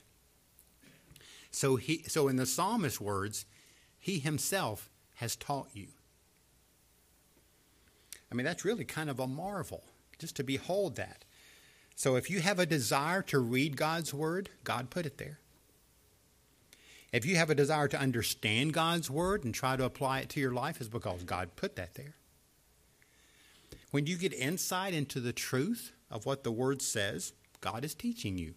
So 1.52 1.78
he 1.78 2.04
so 2.08 2.28
in 2.28 2.36
the 2.36 2.46
psalmist's 2.46 3.02
words, 3.02 3.46
he 3.98 4.20
himself 4.20 4.89
has 5.15 5.36
taught 5.36 5.70
you. 5.74 5.88
I 8.32 8.36
mean, 8.36 8.46
that's 8.46 8.65
really 8.65 8.86
kind 8.86 9.10
of 9.10 9.20
a 9.20 9.28
marvel 9.28 9.84
just 10.20 10.36
to 10.36 10.44
behold 10.44 10.96
that. 10.98 11.26
So 11.96 12.15
if 12.15 12.30
you 12.30 12.42
have 12.42 12.60
a 12.60 12.65
desire 12.65 13.22
to 13.24 13.39
read 13.39 13.76
God's 13.76 14.13
word, 14.13 14.50
God 14.63 14.89
put 14.89 15.06
it 15.06 15.18
there. 15.18 15.39
If 17.12 17.26
you 17.26 17.38
have 17.38 17.50
a 17.50 17.56
desire 17.56 17.88
to 17.88 18.00
understand 18.00 18.74
God's 18.74 19.10
word 19.10 19.43
and 19.43 19.54
try 19.54 19.76
to 19.76 19.84
apply 19.84 20.19
it 20.19 20.30
to 20.30 20.39
your 20.39 20.54
life, 20.54 20.80
it's 20.80 20.89
because 20.89 21.24
God 21.24 21.56
put 21.56 21.76
that 21.76 21.95
there. 21.95 22.15
When 23.91 24.06
you 24.06 24.17
get 24.17 24.34
insight 24.34 24.93
into 24.93 25.19
the 25.19 25.34
truth 25.34 25.93
of 26.12 26.26
what 26.26 26.43
the 26.43 26.52
word 26.52 26.82
says, 26.82 27.34
God 27.62 27.84
is 27.84 27.95
teaching 27.95 28.38
you. 28.38 28.54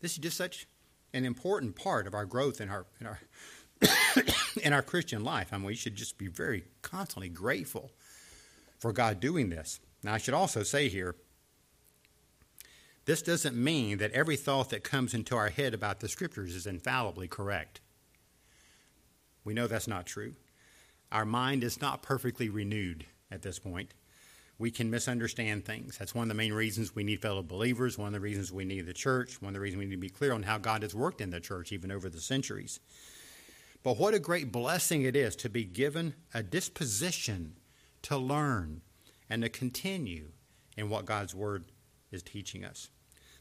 This 0.00 0.12
is 0.12 0.18
just 0.18 0.36
such 0.36 0.66
an 1.12 1.24
important 1.24 1.76
part 1.76 2.06
of 2.06 2.14
our 2.14 2.26
growth 2.26 2.60
in 2.60 2.68
our 2.68 2.86
in 3.00 3.06
our 3.06 3.20
in 4.62 4.72
our 4.72 4.82
Christian 4.82 5.24
life. 5.24 5.48
I 5.52 5.56
mean, 5.56 5.66
we 5.66 5.74
should 5.74 5.96
just 5.96 6.18
be 6.18 6.28
very 6.28 6.64
constantly 6.82 7.28
grateful 7.28 7.90
for 8.78 8.92
God 8.92 9.20
doing 9.20 9.50
this. 9.50 9.80
Now, 10.02 10.14
I 10.14 10.18
should 10.18 10.34
also 10.34 10.62
say 10.62 10.88
here 10.88 11.16
this 13.10 13.22
doesn't 13.22 13.56
mean 13.56 13.98
that 13.98 14.12
every 14.12 14.36
thought 14.36 14.70
that 14.70 14.84
comes 14.84 15.14
into 15.14 15.34
our 15.34 15.48
head 15.48 15.74
about 15.74 15.98
the 15.98 16.08
scriptures 16.08 16.54
is 16.54 16.64
infallibly 16.64 17.26
correct. 17.26 17.80
We 19.42 19.52
know 19.52 19.66
that's 19.66 19.88
not 19.88 20.06
true. 20.06 20.36
Our 21.10 21.24
mind 21.24 21.64
is 21.64 21.80
not 21.80 22.04
perfectly 22.04 22.48
renewed 22.48 23.06
at 23.28 23.42
this 23.42 23.58
point. 23.58 23.94
We 24.60 24.70
can 24.70 24.92
misunderstand 24.92 25.64
things. 25.64 25.98
That's 25.98 26.14
one 26.14 26.22
of 26.22 26.28
the 26.28 26.34
main 26.34 26.52
reasons 26.52 26.94
we 26.94 27.02
need 27.02 27.20
fellow 27.20 27.42
believers, 27.42 27.98
one 27.98 28.06
of 28.06 28.12
the 28.12 28.20
reasons 28.20 28.52
we 28.52 28.64
need 28.64 28.86
the 28.86 28.92
church, 28.92 29.42
one 29.42 29.48
of 29.48 29.54
the 29.54 29.60
reasons 29.60 29.80
we 29.80 29.86
need 29.86 29.96
to 29.96 30.00
be 30.00 30.08
clear 30.08 30.32
on 30.32 30.44
how 30.44 30.58
God 30.58 30.82
has 30.82 30.94
worked 30.94 31.20
in 31.20 31.30
the 31.30 31.40
church, 31.40 31.72
even 31.72 31.90
over 31.90 32.08
the 32.08 32.20
centuries. 32.20 32.78
But 33.82 33.98
what 33.98 34.14
a 34.14 34.20
great 34.20 34.52
blessing 34.52 35.02
it 35.02 35.16
is 35.16 35.34
to 35.34 35.48
be 35.48 35.64
given 35.64 36.14
a 36.32 36.44
disposition 36.44 37.56
to 38.02 38.16
learn 38.16 38.82
and 39.28 39.42
to 39.42 39.48
continue 39.48 40.28
in 40.76 40.88
what 40.88 41.06
God's 41.06 41.34
Word 41.34 41.64
is 42.12 42.22
teaching 42.22 42.64
us. 42.64 42.88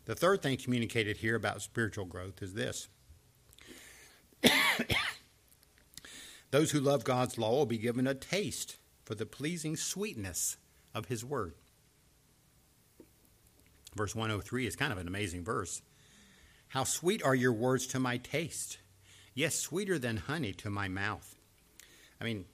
The 0.09 0.15
third 0.15 0.41
thing 0.41 0.57
communicated 0.57 1.17
here 1.17 1.35
about 1.35 1.61
spiritual 1.61 2.05
growth 2.05 2.41
is 2.41 2.55
this 2.55 2.87
Those 6.49 6.71
who 6.71 6.79
love 6.79 7.03
God's 7.03 7.37
law 7.37 7.51
will 7.51 7.67
be 7.67 7.77
given 7.77 8.07
a 8.07 8.15
taste 8.15 8.77
for 9.05 9.13
the 9.13 9.27
pleasing 9.27 9.75
sweetness 9.75 10.57
of 10.95 11.05
His 11.09 11.23
Word. 11.23 11.53
Verse 13.95 14.15
103 14.15 14.65
is 14.65 14.75
kind 14.75 14.91
of 14.91 14.97
an 14.97 15.07
amazing 15.07 15.43
verse. 15.43 15.83
How 16.69 16.85
sweet 16.85 17.21
are 17.21 17.35
your 17.35 17.53
words 17.53 17.85
to 17.85 17.99
my 17.99 18.17
taste! 18.17 18.79
Yes, 19.35 19.53
sweeter 19.53 19.99
than 19.99 20.17
honey 20.17 20.53
to 20.53 20.71
my 20.71 20.87
mouth. 20.87 21.35
I 22.19 22.23
mean, 22.23 22.45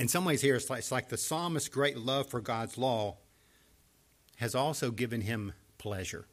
in 0.00 0.08
some 0.08 0.24
ways, 0.24 0.42
here 0.42 0.56
it's 0.56 0.68
like, 0.68 0.80
it's 0.80 0.90
like 0.90 1.10
the 1.10 1.16
psalmist's 1.16 1.68
great 1.68 1.96
love 1.96 2.26
for 2.26 2.40
God's 2.40 2.76
law 2.76 3.18
has 4.38 4.54
also 4.54 4.90
given 4.90 5.20
him 5.20 5.52
pleasure. 5.80 6.26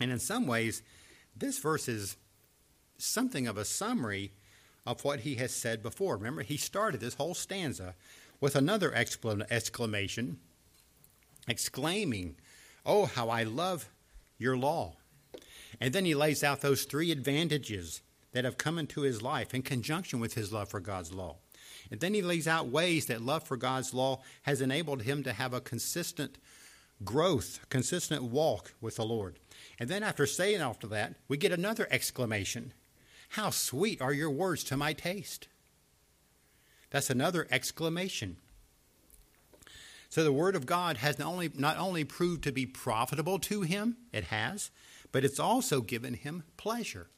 And 0.00 0.10
in 0.12 0.18
some 0.18 0.46
ways, 0.46 0.82
this 1.34 1.58
verse 1.58 1.88
is 1.88 2.16
something 2.98 3.48
of 3.48 3.56
a 3.56 3.64
summary 3.64 4.32
of 4.86 5.02
what 5.02 5.20
he 5.20 5.36
has 5.36 5.52
said 5.52 5.82
before. 5.82 6.16
Remember, 6.16 6.42
he 6.42 6.58
started 6.58 7.00
this 7.00 7.14
whole 7.14 7.34
stanza 7.34 7.94
with 8.38 8.54
another 8.54 8.94
exclamation, 8.94 10.38
exclaiming, 11.48 12.36
Oh, 12.84 13.06
how 13.06 13.30
I 13.30 13.42
love 13.42 13.88
your 14.38 14.56
law. 14.56 14.96
And 15.80 15.92
then 15.92 16.04
he 16.04 16.14
lays 16.14 16.44
out 16.44 16.60
those 16.60 16.84
three 16.84 17.10
advantages 17.10 18.02
that 18.32 18.44
have 18.44 18.58
come 18.58 18.78
into 18.78 19.00
his 19.00 19.22
life 19.22 19.54
in 19.54 19.62
conjunction 19.62 20.20
with 20.20 20.34
his 20.34 20.52
love 20.52 20.68
for 20.68 20.80
God's 20.80 21.12
law. 21.12 21.36
And 21.90 22.00
then 22.00 22.14
he 22.14 22.22
lays 22.22 22.46
out 22.46 22.68
ways 22.68 23.06
that 23.06 23.22
love 23.22 23.44
for 23.44 23.56
God's 23.56 23.94
law 23.94 24.20
has 24.42 24.60
enabled 24.60 25.02
him 25.02 25.22
to 25.22 25.32
have 25.32 25.54
a 25.54 25.60
consistent 25.60 26.36
growth, 27.04 27.60
consistent 27.68 28.22
walk 28.22 28.74
with 28.80 28.96
the 28.96 29.04
Lord. 29.04 29.38
And 29.78 29.88
then 29.88 30.02
after 30.02 30.26
saying 30.26 30.60
after 30.60 30.86
that, 30.88 31.14
we 31.28 31.36
get 31.36 31.52
another 31.52 31.86
exclamation 31.90 32.72
How 33.30 33.50
sweet 33.50 34.00
are 34.00 34.12
your 34.12 34.30
words 34.30 34.64
to 34.64 34.76
my 34.76 34.92
taste! 34.92 35.48
That's 36.90 37.10
another 37.10 37.46
exclamation. 37.50 38.36
So 40.08 40.22
the 40.22 40.32
word 40.32 40.54
of 40.56 40.66
God 40.66 40.98
has 40.98 41.18
not 41.18 41.28
only, 41.28 41.50
not 41.54 41.76
only 41.76 42.04
proved 42.04 42.44
to 42.44 42.52
be 42.52 42.64
profitable 42.64 43.38
to 43.40 43.62
him, 43.62 43.96
it 44.12 44.24
has, 44.24 44.70
but 45.12 45.24
it's 45.24 45.40
also 45.40 45.80
given 45.80 46.14
him 46.14 46.44
pleasure. 46.56 47.08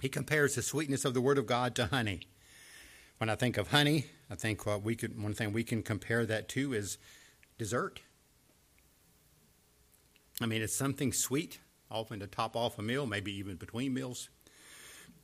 He 0.00 0.08
compares 0.08 0.54
the 0.54 0.62
sweetness 0.62 1.04
of 1.04 1.14
the 1.14 1.20
word 1.20 1.38
of 1.38 1.46
God 1.46 1.74
to 1.76 1.86
honey. 1.86 2.22
When 3.18 3.30
I 3.30 3.34
think 3.34 3.56
of 3.56 3.68
honey, 3.68 4.06
I 4.30 4.34
think 4.34 4.66
what 4.66 4.82
we 4.82 4.94
could 4.94 5.20
one 5.20 5.32
thing 5.32 5.52
we 5.52 5.64
can 5.64 5.82
compare 5.82 6.26
that 6.26 6.48
to 6.50 6.74
is 6.74 6.98
dessert. 7.58 8.00
I 10.40 10.46
mean, 10.46 10.62
it's 10.62 10.74
something 10.74 11.12
sweet, 11.12 11.60
often 11.90 12.20
to 12.20 12.26
top 12.26 12.56
off 12.56 12.78
a 12.78 12.82
meal, 12.82 13.06
maybe 13.06 13.32
even 13.36 13.56
between 13.56 13.94
meals. 13.94 14.28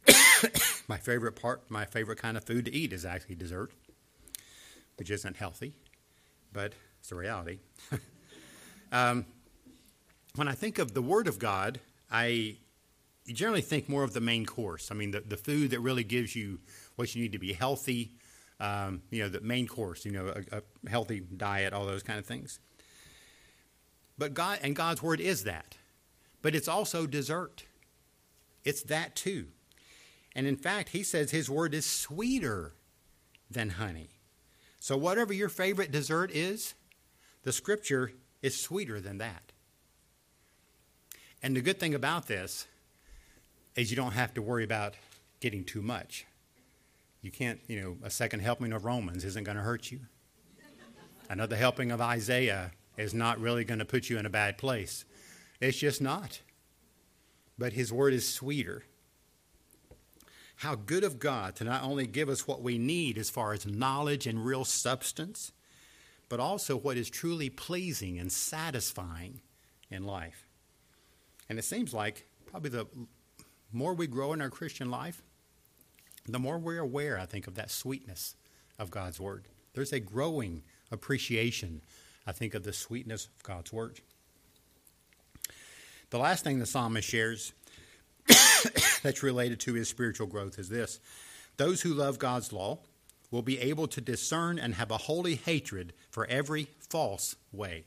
my 0.88 0.96
favorite 0.96 1.32
part, 1.32 1.70
my 1.70 1.84
favorite 1.84 2.18
kind 2.18 2.36
of 2.36 2.44
food 2.44 2.64
to 2.64 2.74
eat 2.74 2.92
is 2.92 3.04
actually 3.04 3.34
dessert, 3.34 3.72
which 4.96 5.10
isn't 5.10 5.36
healthy, 5.36 5.74
but 6.52 6.72
it's 6.98 7.10
the 7.10 7.14
reality. 7.14 7.58
um, 8.92 9.26
when 10.34 10.48
I 10.48 10.52
think 10.52 10.78
of 10.78 10.94
the 10.94 11.02
Word 11.02 11.28
of 11.28 11.38
God, 11.38 11.80
I 12.10 12.56
generally 13.28 13.60
think 13.60 13.88
more 13.88 14.02
of 14.02 14.14
the 14.14 14.20
main 14.20 14.46
course. 14.46 14.90
I 14.90 14.94
mean, 14.94 15.10
the, 15.10 15.20
the 15.20 15.36
food 15.36 15.70
that 15.70 15.80
really 15.80 16.04
gives 16.04 16.34
you 16.34 16.58
what 16.96 17.14
you 17.14 17.22
need 17.22 17.32
to 17.32 17.38
be 17.38 17.52
healthy, 17.52 18.12
um, 18.60 19.02
you 19.10 19.22
know, 19.22 19.28
the 19.28 19.40
main 19.40 19.66
course, 19.66 20.04
you 20.04 20.12
know, 20.12 20.28
a, 20.28 20.58
a 20.58 20.88
healthy 20.88 21.20
diet, 21.20 21.72
all 21.72 21.86
those 21.86 22.02
kind 22.02 22.18
of 22.18 22.26
things. 22.26 22.58
But 24.18 24.34
God 24.34 24.60
and 24.62 24.76
God's 24.76 25.02
word 25.02 25.20
is 25.20 25.44
that. 25.44 25.76
But 26.42 26.54
it's 26.54 26.68
also 26.68 27.06
dessert. 27.06 27.64
It's 28.64 28.82
that 28.84 29.16
too. 29.16 29.48
And 30.34 30.46
in 30.46 30.56
fact, 30.56 30.90
he 30.90 31.02
says 31.02 31.30
his 31.30 31.50
word 31.50 31.74
is 31.74 31.86
sweeter 31.86 32.74
than 33.50 33.70
honey. 33.70 34.10
So, 34.78 34.96
whatever 34.96 35.32
your 35.32 35.48
favorite 35.48 35.92
dessert 35.92 36.30
is, 36.32 36.74
the 37.42 37.52
scripture 37.52 38.12
is 38.40 38.58
sweeter 38.58 39.00
than 39.00 39.18
that. 39.18 39.52
And 41.42 41.56
the 41.56 41.60
good 41.60 41.78
thing 41.78 41.94
about 41.94 42.26
this 42.26 42.66
is 43.76 43.90
you 43.90 43.96
don't 43.96 44.12
have 44.12 44.34
to 44.34 44.42
worry 44.42 44.64
about 44.64 44.94
getting 45.40 45.64
too 45.64 45.82
much. 45.82 46.26
You 47.22 47.30
can't, 47.30 47.60
you 47.68 47.80
know, 47.80 47.96
a 48.02 48.10
second 48.10 48.40
helping 48.40 48.72
of 48.72 48.84
Romans 48.84 49.24
isn't 49.24 49.44
going 49.44 49.56
to 49.56 49.62
hurt 49.62 49.90
you. 49.90 50.00
Another 51.30 51.56
helping 51.56 51.92
of 51.92 52.00
Isaiah 52.00 52.72
is 52.98 53.14
not 53.14 53.40
really 53.40 53.64
going 53.64 53.78
to 53.78 53.84
put 53.84 54.10
you 54.10 54.18
in 54.18 54.26
a 54.26 54.30
bad 54.30 54.58
place. 54.58 55.04
It's 55.60 55.78
just 55.78 56.02
not. 56.02 56.40
But 57.56 57.72
his 57.72 57.92
word 57.92 58.12
is 58.12 58.28
sweeter. 58.28 58.84
How 60.56 60.74
good 60.74 61.04
of 61.04 61.18
God 61.18 61.56
to 61.56 61.64
not 61.64 61.84
only 61.84 62.06
give 62.06 62.28
us 62.28 62.46
what 62.46 62.62
we 62.62 62.76
need 62.76 63.16
as 63.16 63.30
far 63.30 63.52
as 63.52 63.66
knowledge 63.66 64.26
and 64.26 64.44
real 64.44 64.64
substance, 64.64 65.52
but 66.28 66.40
also 66.40 66.76
what 66.76 66.96
is 66.96 67.08
truly 67.08 67.50
pleasing 67.50 68.18
and 68.18 68.32
satisfying 68.32 69.40
in 69.90 70.04
life. 70.04 70.48
And 71.48 71.58
it 71.58 71.64
seems 71.64 71.94
like 71.94 72.26
probably 72.46 72.70
the 72.70 72.86
more 73.72 73.94
we 73.94 74.06
grow 74.06 74.32
in 74.32 74.40
our 74.40 74.50
Christian 74.50 74.90
life, 74.90 75.22
the 76.26 76.38
more 76.38 76.58
we're 76.58 76.78
aware, 76.78 77.18
I 77.18 77.26
think, 77.26 77.46
of 77.46 77.54
that 77.56 77.70
sweetness 77.70 78.36
of 78.78 78.90
God's 78.90 79.20
Word. 79.20 79.44
There's 79.74 79.92
a 79.92 80.00
growing 80.00 80.62
appreciation, 80.90 81.82
I 82.26 82.32
think, 82.32 82.54
of 82.54 82.62
the 82.62 82.72
sweetness 82.72 83.26
of 83.26 83.42
God's 83.42 83.72
Word. 83.72 84.00
The 86.10 86.18
last 86.18 86.44
thing 86.44 86.58
the 86.58 86.66
psalmist 86.66 87.08
shares 87.08 87.52
that's 89.02 89.22
related 89.22 89.60
to 89.60 89.74
his 89.74 89.88
spiritual 89.88 90.26
growth 90.26 90.58
is 90.58 90.68
this 90.68 91.00
those 91.56 91.82
who 91.82 91.94
love 91.94 92.18
God's 92.18 92.52
law 92.52 92.78
will 93.30 93.42
be 93.42 93.58
able 93.58 93.88
to 93.88 94.00
discern 94.00 94.58
and 94.58 94.74
have 94.74 94.90
a 94.90 94.98
holy 94.98 95.36
hatred 95.36 95.92
for 96.10 96.26
every 96.26 96.68
false 96.90 97.34
way. 97.50 97.84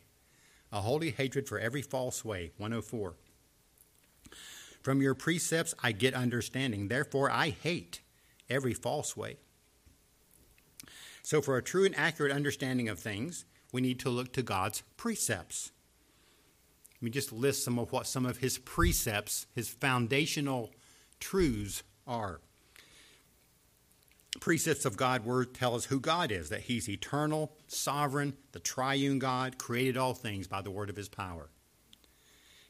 A 0.71 0.81
holy 0.81 1.11
hatred 1.11 1.47
for 1.47 1.59
every 1.59 1.83
false 1.83 2.25
way. 2.25 2.51
104. 2.57 3.13
From 4.81 5.01
your 5.01 5.13
precepts 5.13 5.73
I 5.81 5.91
get 5.91 6.13
understanding, 6.13 6.87
therefore 6.87 7.31
I 7.31 7.49
hate 7.49 8.01
every 8.49 8.73
false 8.73 9.15
way. 9.15 9.37
So, 11.23 11.41
for 11.41 11.57
a 11.57 11.63
true 11.63 11.85
and 11.85 11.97
accurate 11.97 12.31
understanding 12.31 12.87
of 12.87 12.99
things, 12.99 13.45
we 13.71 13.81
need 13.81 13.99
to 14.01 14.09
look 14.09 14.31
to 14.33 14.43
God's 14.43 14.83
precepts. 14.95 15.71
Let 16.95 17.03
me 17.03 17.09
just 17.09 17.33
list 17.33 17.63
some 17.63 17.79
of 17.79 17.91
what 17.91 18.07
some 18.07 18.25
of 18.25 18.37
his 18.37 18.57
precepts, 18.57 19.47
his 19.53 19.67
foundational 19.67 20.71
truths 21.19 21.83
are. 22.07 22.41
Precepts 24.39 24.85
of 24.85 24.97
God's 24.97 25.25
word 25.25 25.53
tell 25.53 25.75
us 25.75 25.85
who 25.85 25.99
God 25.99 26.31
is, 26.31 26.49
that 26.49 26.61
he's 26.61 26.89
eternal, 26.89 27.53
sovereign, 27.67 28.35
the 28.51 28.59
triune 28.59 29.17
God, 29.17 29.57
created 29.57 29.97
all 29.97 30.13
things 30.13 30.47
by 30.47 30.61
the 30.61 30.71
word 30.71 30.89
of 30.89 30.95
his 30.95 31.09
power. 31.09 31.49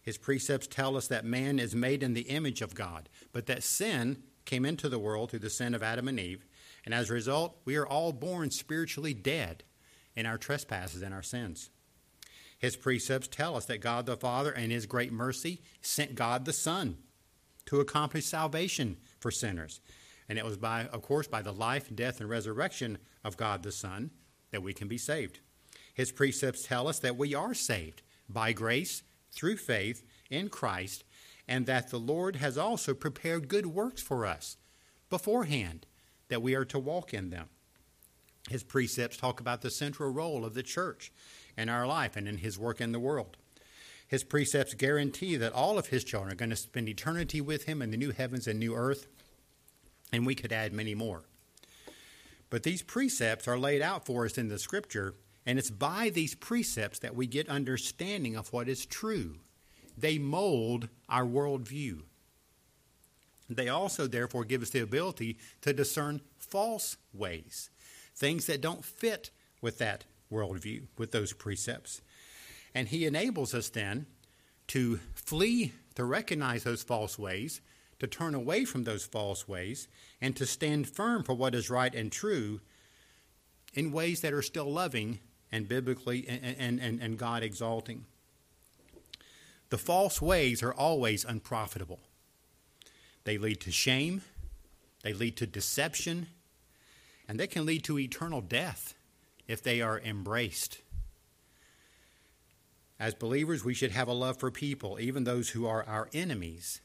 His 0.02 0.18
precepts 0.18 0.68
tell 0.68 0.96
us 0.96 1.08
that 1.08 1.26
man 1.26 1.58
is 1.58 1.74
made 1.74 2.04
in 2.04 2.14
the 2.14 2.22
image 2.22 2.62
of 2.62 2.76
God, 2.76 3.10
but 3.34 3.48
that 3.48 3.64
sin 3.64 4.24
came 4.46 4.66
into 4.66 4.90
the 4.90 5.00
world 5.00 5.30
through 5.30 5.40
the 5.40 5.50
sin 5.50 5.74
of 5.74 5.84
Adam 5.84 6.08
and 6.08 6.20
Eve, 6.20 6.46
and 6.86 6.94
as 6.94 7.10
a 7.10 7.14
result, 7.14 7.58
we 7.66 7.76
are 7.76 7.88
all 7.88 8.14
born 8.14 8.52
spiritually 8.52 9.14
dead 9.14 9.64
in 10.16 10.26
our 10.26 10.38
trespasses 10.38 11.02
and 11.02 11.14
our 11.14 11.24
sins. 11.24 11.70
His 12.58 12.76
precepts 12.76 13.28
tell 13.28 13.56
us 13.56 13.66
that 13.66 13.82
God 13.82 14.06
the 14.06 14.16
Father, 14.16 14.52
in 14.52 14.70
His 14.70 14.86
great 14.86 15.12
mercy, 15.12 15.62
sent 15.82 16.16
God 16.16 16.46
the 16.46 16.54
Son 16.54 16.98
to 17.66 17.80
accomplish 17.80 18.26
salvation 18.26 18.98
for 19.20 19.32
sinners. 19.32 19.82
And 20.30 20.40
it 20.40 20.46
was 20.46 20.58
by, 20.58 20.88
of 20.88 21.02
course, 21.02 21.28
by 21.28 21.42
the 21.42 21.52
life, 21.52 21.94
death, 21.94 22.20
and 22.20 22.30
resurrection 22.30 22.98
of 23.24 23.38
God 23.38 23.64
the 23.64 23.72
Son 23.72 24.12
that 24.52 24.64
we 24.64 24.74
can 24.74 24.88
be 24.88 24.98
saved. 24.98 25.40
His 25.94 26.12
precepts 26.12 26.64
tell 26.64 26.88
us 26.88 27.00
that 27.00 27.18
we 27.18 27.34
are 27.34 27.54
saved 27.54 28.02
by 28.28 28.54
grace 28.54 29.04
through 29.32 29.58
faith 29.58 30.04
in 30.30 30.50
Christ 30.50 31.04
and 31.48 31.66
that 31.66 31.90
the 31.90 32.00
Lord 32.00 32.38
has 32.38 32.58
also 32.58 32.94
prepared 32.94 33.48
good 33.48 33.68
works 33.68 34.02
for 34.02 34.26
us 34.26 34.58
beforehand, 35.10 35.86
that 36.30 36.42
we 36.42 36.56
are 36.56 36.66
to 36.66 36.80
walk 36.80 37.14
in 37.14 37.30
them. 37.30 37.50
His 38.50 38.64
precepts 38.64 39.18
talk 39.18 39.40
about 39.40 39.62
the 39.62 39.70
central 39.70 40.12
role 40.12 40.46
of 40.46 40.54
the 40.54 40.64
church 40.64 41.12
in 41.58 41.70
our 41.70 41.88
life 41.88 42.16
and 42.16 42.28
in 42.28 42.40
his 42.40 42.60
work 42.60 42.82
in 42.82 42.92
the 42.92 43.00
world. 43.00 43.38
His 44.08 44.24
precepts 44.24 44.74
guarantee 44.76 45.36
that 45.36 45.54
all 45.54 45.80
of 45.80 45.88
his 45.88 46.04
children 46.04 46.32
are 46.32 46.36
going 46.36 46.52
to 46.52 46.56
spend 46.56 46.90
eternity 46.90 47.42
with 47.42 47.64
him 47.64 47.82
in 47.82 47.92
the 47.92 47.98
new 47.98 48.12
heavens 48.12 48.48
and 48.48 48.60
new 48.60 48.76
earth, 48.76 49.08
and 50.12 50.26
we 50.26 50.36
could 50.36 50.52
add 50.52 50.74
many 50.74 50.94
more. 50.94 51.24
But 52.52 52.64
these 52.64 52.84
precepts 52.84 53.48
are 53.48 53.58
laid 53.58 53.82
out 53.82 54.06
for 54.06 54.26
us 54.26 54.38
in 54.38 54.48
the 54.48 54.60
scripture, 54.60 55.16
and 55.46 55.58
it's 55.58 55.72
by 55.72 56.10
these 56.10 56.36
precepts 56.36 57.00
that 57.00 57.16
we 57.16 57.26
get 57.26 57.50
understanding 57.50 58.36
of 58.36 58.54
what 58.54 58.70
is 58.70 58.86
true 58.86 59.38
they 59.98 60.18
mold 60.18 60.90
our 61.08 61.26
worldview. 61.26 62.02
They 63.50 63.70
also, 63.70 64.08
therefore, 64.08 64.44
give 64.44 64.62
us 64.62 64.72
the 64.72 64.80
ability 64.80 65.38
to 65.62 65.74
discern 65.74 66.22
false 66.38 66.98
ways, 67.14 67.70
things 68.16 68.48
that 68.48 68.62
don't 68.62 68.84
fit 68.84 69.30
with 69.62 69.78
that 69.78 70.06
worldview, 70.32 70.88
with 70.98 71.12
those 71.12 71.34
precepts. 71.34 72.02
And 72.74 72.88
He 72.88 73.06
enables 73.06 73.54
us 73.54 73.70
then 73.70 74.08
to 74.68 75.00
flee, 75.14 75.74
to 75.96 76.04
recognize 76.04 76.64
those 76.64 76.82
false 76.82 77.20
ways, 77.20 77.62
to 78.00 78.08
turn 78.08 78.36
away 78.36 78.66
from 78.66 78.84
those 78.84 79.06
false 79.06 79.48
ways, 79.48 79.88
and 80.20 80.36
to 80.36 80.46
stand 80.46 80.90
firm 80.90 81.24
for 81.24 81.34
what 81.34 81.56
is 81.56 81.70
right 81.70 81.94
and 81.94 82.12
true 82.12 82.62
in 83.74 83.92
ways 83.92 84.22
that 84.22 84.34
are 84.34 84.42
still 84.42 84.72
loving 84.72 85.20
and 85.52 85.68
biblically 85.68 86.28
and, 86.28 86.80
and, 86.82 87.02
and 87.02 87.18
God 87.18 87.44
exalting. 87.44 88.06
The 89.70 89.78
false 89.78 90.22
ways 90.22 90.62
are 90.62 90.74
always 90.74 91.26
unprofitable. 91.26 92.00
They 93.24 93.38
lead 93.38 93.62
to 93.62 93.72
shame, 93.72 94.22
they 95.04 95.14
lead 95.14 95.38
to 95.38 95.48
deception, 95.48 96.28
and 97.28 97.40
they 97.40 97.48
can 97.48 97.66
lead 97.66 97.84
to 97.86 98.00
eternal 98.00 98.42
death 98.42 98.94
if 99.48 99.62
they 99.62 99.82
are 99.82 100.00
embraced. 100.00 100.80
As 103.00 103.14
believers, 103.14 103.66
we 103.66 103.74
should 103.74 103.92
have 103.92 104.08
a 104.08 104.14
love 104.14 104.38
for 104.38 104.52
people, 104.52 105.00
even 105.00 105.24
those 105.24 105.50
who 105.50 105.66
are 105.66 105.84
our 105.84 106.10
enemies, 106.14 106.82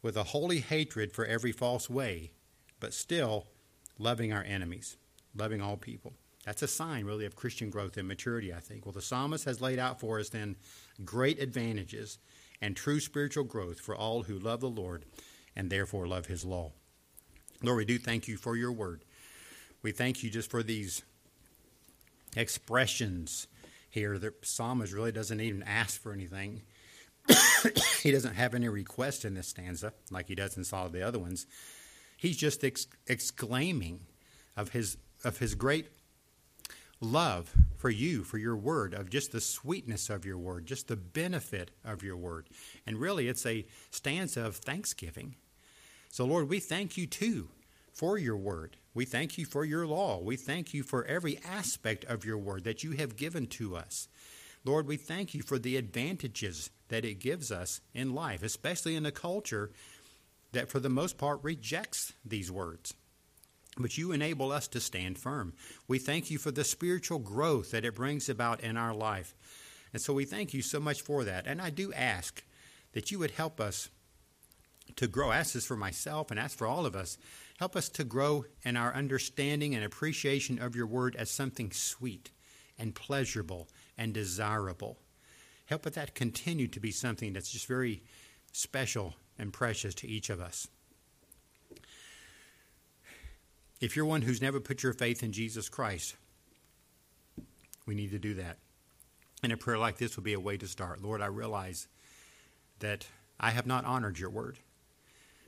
with 0.00 0.16
a 0.16 0.24
holy 0.24 0.60
hatred 0.60 1.12
for 1.12 1.26
every 1.26 1.52
false 1.52 1.90
way, 1.90 2.30
but 2.80 2.94
still 2.94 3.46
loving 3.98 4.32
our 4.32 4.42
enemies, 4.42 4.96
loving 5.34 5.60
all 5.60 5.76
people. 5.76 6.14
That's 6.44 6.62
a 6.62 6.68
sign, 6.68 7.04
really, 7.06 7.24
of 7.24 7.36
Christian 7.36 7.70
growth 7.70 7.96
and 7.96 8.06
maturity, 8.06 8.52
I 8.52 8.60
think. 8.60 8.84
Well, 8.84 8.92
the 8.92 9.00
psalmist 9.00 9.44
has 9.46 9.60
laid 9.60 9.78
out 9.78 10.00
for 10.00 10.20
us 10.20 10.28
then 10.28 10.56
great 11.04 11.40
advantages 11.40 12.18
and 12.60 12.76
true 12.76 13.00
spiritual 13.00 13.44
growth 13.44 13.80
for 13.80 13.96
all 13.96 14.24
who 14.24 14.38
love 14.38 14.60
the 14.60 14.68
Lord 14.68 15.04
and 15.56 15.70
therefore 15.70 16.06
love 16.06 16.26
his 16.26 16.44
law. 16.44 16.72
Lord, 17.62 17.78
we 17.78 17.84
do 17.84 17.98
thank 17.98 18.28
you 18.28 18.36
for 18.36 18.56
your 18.56 18.72
word. 18.72 19.04
We 19.82 19.92
thank 19.92 20.22
you 20.22 20.30
just 20.30 20.50
for 20.50 20.62
these 20.62 21.02
expressions 22.36 23.46
here. 23.88 24.18
The 24.18 24.34
psalmist 24.42 24.92
really 24.92 25.12
doesn't 25.12 25.40
even 25.40 25.62
ask 25.62 26.00
for 26.00 26.12
anything. 26.12 26.62
he 28.02 28.10
doesn't 28.10 28.34
have 28.34 28.54
any 28.54 28.68
request 28.68 29.24
in 29.24 29.34
this 29.34 29.48
stanza 29.48 29.92
like 30.10 30.28
he 30.28 30.34
does 30.34 30.56
in 30.56 30.64
some 30.64 30.84
of 30.84 30.92
the 30.92 31.02
other 31.02 31.18
ones. 31.18 31.46
He's 32.16 32.36
just 32.36 32.64
ex- 32.64 32.86
exclaiming 33.06 34.00
of 34.56 34.70
his 34.70 34.98
of 35.22 35.38
his 35.38 35.54
great 35.54 35.86
love 37.04 37.54
for 37.76 37.90
you, 37.90 38.24
for 38.24 38.38
your 38.38 38.56
word, 38.56 38.94
of 38.94 39.10
just 39.10 39.30
the 39.30 39.40
sweetness 39.40 40.10
of 40.10 40.24
your 40.24 40.38
word, 40.38 40.66
just 40.66 40.88
the 40.88 40.96
benefit 40.96 41.70
of 41.84 42.02
your 42.02 42.16
word. 42.16 42.48
And 42.86 42.98
really, 42.98 43.28
it's 43.28 43.46
a 43.46 43.66
stanza 43.90 44.44
of 44.44 44.56
thanksgiving. 44.56 45.36
So, 46.10 46.24
Lord, 46.24 46.48
we 46.48 46.60
thank 46.60 46.96
you 46.96 47.06
too 47.06 47.48
for 47.92 48.18
your 48.18 48.36
word. 48.36 48.76
We 48.94 49.04
thank 49.04 49.36
you 49.38 49.44
for 49.44 49.64
your 49.64 49.86
law. 49.86 50.20
We 50.20 50.36
thank 50.36 50.72
you 50.72 50.82
for 50.82 51.04
every 51.04 51.38
aspect 51.44 52.04
of 52.04 52.24
your 52.24 52.38
word 52.38 52.64
that 52.64 52.82
you 52.82 52.92
have 52.92 53.16
given 53.16 53.46
to 53.48 53.76
us. 53.76 54.08
Lord, 54.64 54.86
we 54.86 54.96
thank 54.96 55.34
you 55.34 55.42
for 55.42 55.58
the 55.58 55.76
advantages 55.76 56.70
that 56.88 57.04
it 57.04 57.20
gives 57.20 57.52
us 57.52 57.80
in 57.92 58.14
life, 58.14 58.42
especially 58.42 58.96
in 58.96 59.04
a 59.04 59.12
culture 59.12 59.70
that, 60.52 60.70
for 60.70 60.80
the 60.80 60.88
most 60.88 61.18
part, 61.18 61.40
rejects 61.42 62.14
these 62.24 62.50
words 62.50 62.94
but 63.78 63.98
you 63.98 64.12
enable 64.12 64.52
us 64.52 64.68
to 64.68 64.80
stand 64.80 65.18
firm. 65.18 65.54
We 65.88 65.98
thank 65.98 66.30
you 66.30 66.38
for 66.38 66.50
the 66.50 66.64
spiritual 66.64 67.18
growth 67.18 67.70
that 67.72 67.84
it 67.84 67.94
brings 67.94 68.28
about 68.28 68.60
in 68.60 68.76
our 68.76 68.94
life. 68.94 69.34
And 69.92 70.00
so 70.00 70.12
we 70.12 70.24
thank 70.24 70.54
you 70.54 70.62
so 70.62 70.80
much 70.80 71.02
for 71.02 71.24
that. 71.24 71.46
And 71.46 71.60
I 71.60 71.70
do 71.70 71.92
ask 71.92 72.42
that 72.92 73.10
you 73.10 73.18
would 73.18 73.32
help 73.32 73.60
us 73.60 73.90
to 74.96 75.06
grow. 75.06 75.32
Ask 75.32 75.54
this 75.54 75.66
for 75.66 75.76
myself 75.76 76.30
and 76.30 76.38
ask 76.38 76.56
for 76.56 76.66
all 76.66 76.86
of 76.86 76.94
us. 76.94 77.18
Help 77.58 77.76
us 77.76 77.88
to 77.90 78.04
grow 78.04 78.44
in 78.64 78.76
our 78.76 78.94
understanding 78.94 79.74
and 79.74 79.84
appreciation 79.84 80.58
of 80.58 80.76
your 80.76 80.86
word 80.86 81.16
as 81.16 81.30
something 81.30 81.70
sweet 81.70 82.30
and 82.78 82.94
pleasurable 82.94 83.68
and 83.96 84.12
desirable. 84.12 84.98
Help 85.66 85.82
that 85.82 86.14
continue 86.14 86.68
to 86.68 86.80
be 86.80 86.90
something 86.90 87.32
that's 87.32 87.50
just 87.50 87.66
very 87.66 88.02
special 88.52 89.14
and 89.38 89.52
precious 89.52 89.94
to 89.94 90.08
each 90.08 90.30
of 90.30 90.40
us. 90.40 90.68
If 93.84 93.96
you're 93.96 94.06
one 94.06 94.22
who's 94.22 94.40
never 94.40 94.60
put 94.60 94.82
your 94.82 94.94
faith 94.94 95.22
in 95.22 95.30
Jesus 95.30 95.68
Christ, 95.68 96.16
We 97.86 97.94
need 97.94 98.12
to 98.12 98.18
do 98.18 98.34
that. 98.34 98.58
And 99.42 99.52
a 99.52 99.56
prayer 99.56 99.78
like 99.78 99.98
this 99.98 100.16
would 100.16 100.24
be 100.24 100.32
a 100.32 100.40
way 100.40 100.56
to 100.56 100.66
start. 100.66 101.02
Lord, 101.02 101.20
I 101.20 101.26
realize 101.26 101.86
that 102.78 103.06
I 103.38 103.50
have 103.50 103.66
not 103.66 103.84
honored 103.84 104.18
your 104.18 104.30
word, 104.30 104.58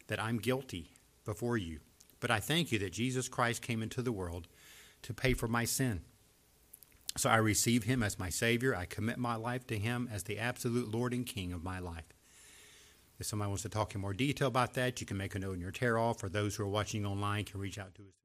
that 0.09 0.23
I'm 0.23 0.37
guilty 0.39 0.91
before 1.25 1.57
you. 1.57 1.81
But 2.21 2.31
I 2.31 2.41
thank 2.41 2.73
you 2.73 2.79
that 2.81 2.93
Jesus 2.93 3.29
Christ 3.29 3.63
came 3.63 3.83
into 3.83 4.03
the 4.03 4.13
world 4.13 4.49
to 5.03 5.15
pay 5.15 5.33
for 5.33 5.49
my 5.49 5.65
sin. 5.65 6.03
So 7.17 7.31
I 7.31 7.37
receive 7.37 7.85
him 7.85 8.03
as 8.03 8.19
my 8.19 8.29
Savior. 8.29 8.75
I 8.75 8.85
commit 8.85 9.17
my 9.19 9.37
life 9.37 9.67
to 9.69 9.79
him 9.79 10.09
as 10.13 10.25
the 10.25 10.39
absolute 10.39 10.93
Lord 10.93 11.15
and 11.15 11.25
King 11.25 11.53
of 11.53 11.65
my 11.65 11.79
life. 11.79 12.13
If 13.19 13.27
somebody 13.27 13.49
wants 13.49 13.63
to 13.63 13.71
talk 13.71 13.95
in 13.95 14.03
more 14.03 14.13
detail 14.13 14.49
about 14.49 14.75
that, 14.75 15.01
you 15.01 15.07
can 15.07 15.17
make 15.17 15.35
a 15.35 15.39
note 15.39 15.55
in 15.55 15.61
your 15.61 15.71
tear 15.71 15.97
off, 15.97 16.23
or 16.23 16.29
those 16.29 16.57
who 16.57 16.65
are 16.65 16.69
watching 16.69 17.07
online 17.07 17.45
can 17.45 17.61
reach 17.61 17.79
out 17.79 17.95
to 17.95 18.03
us. 18.03 18.17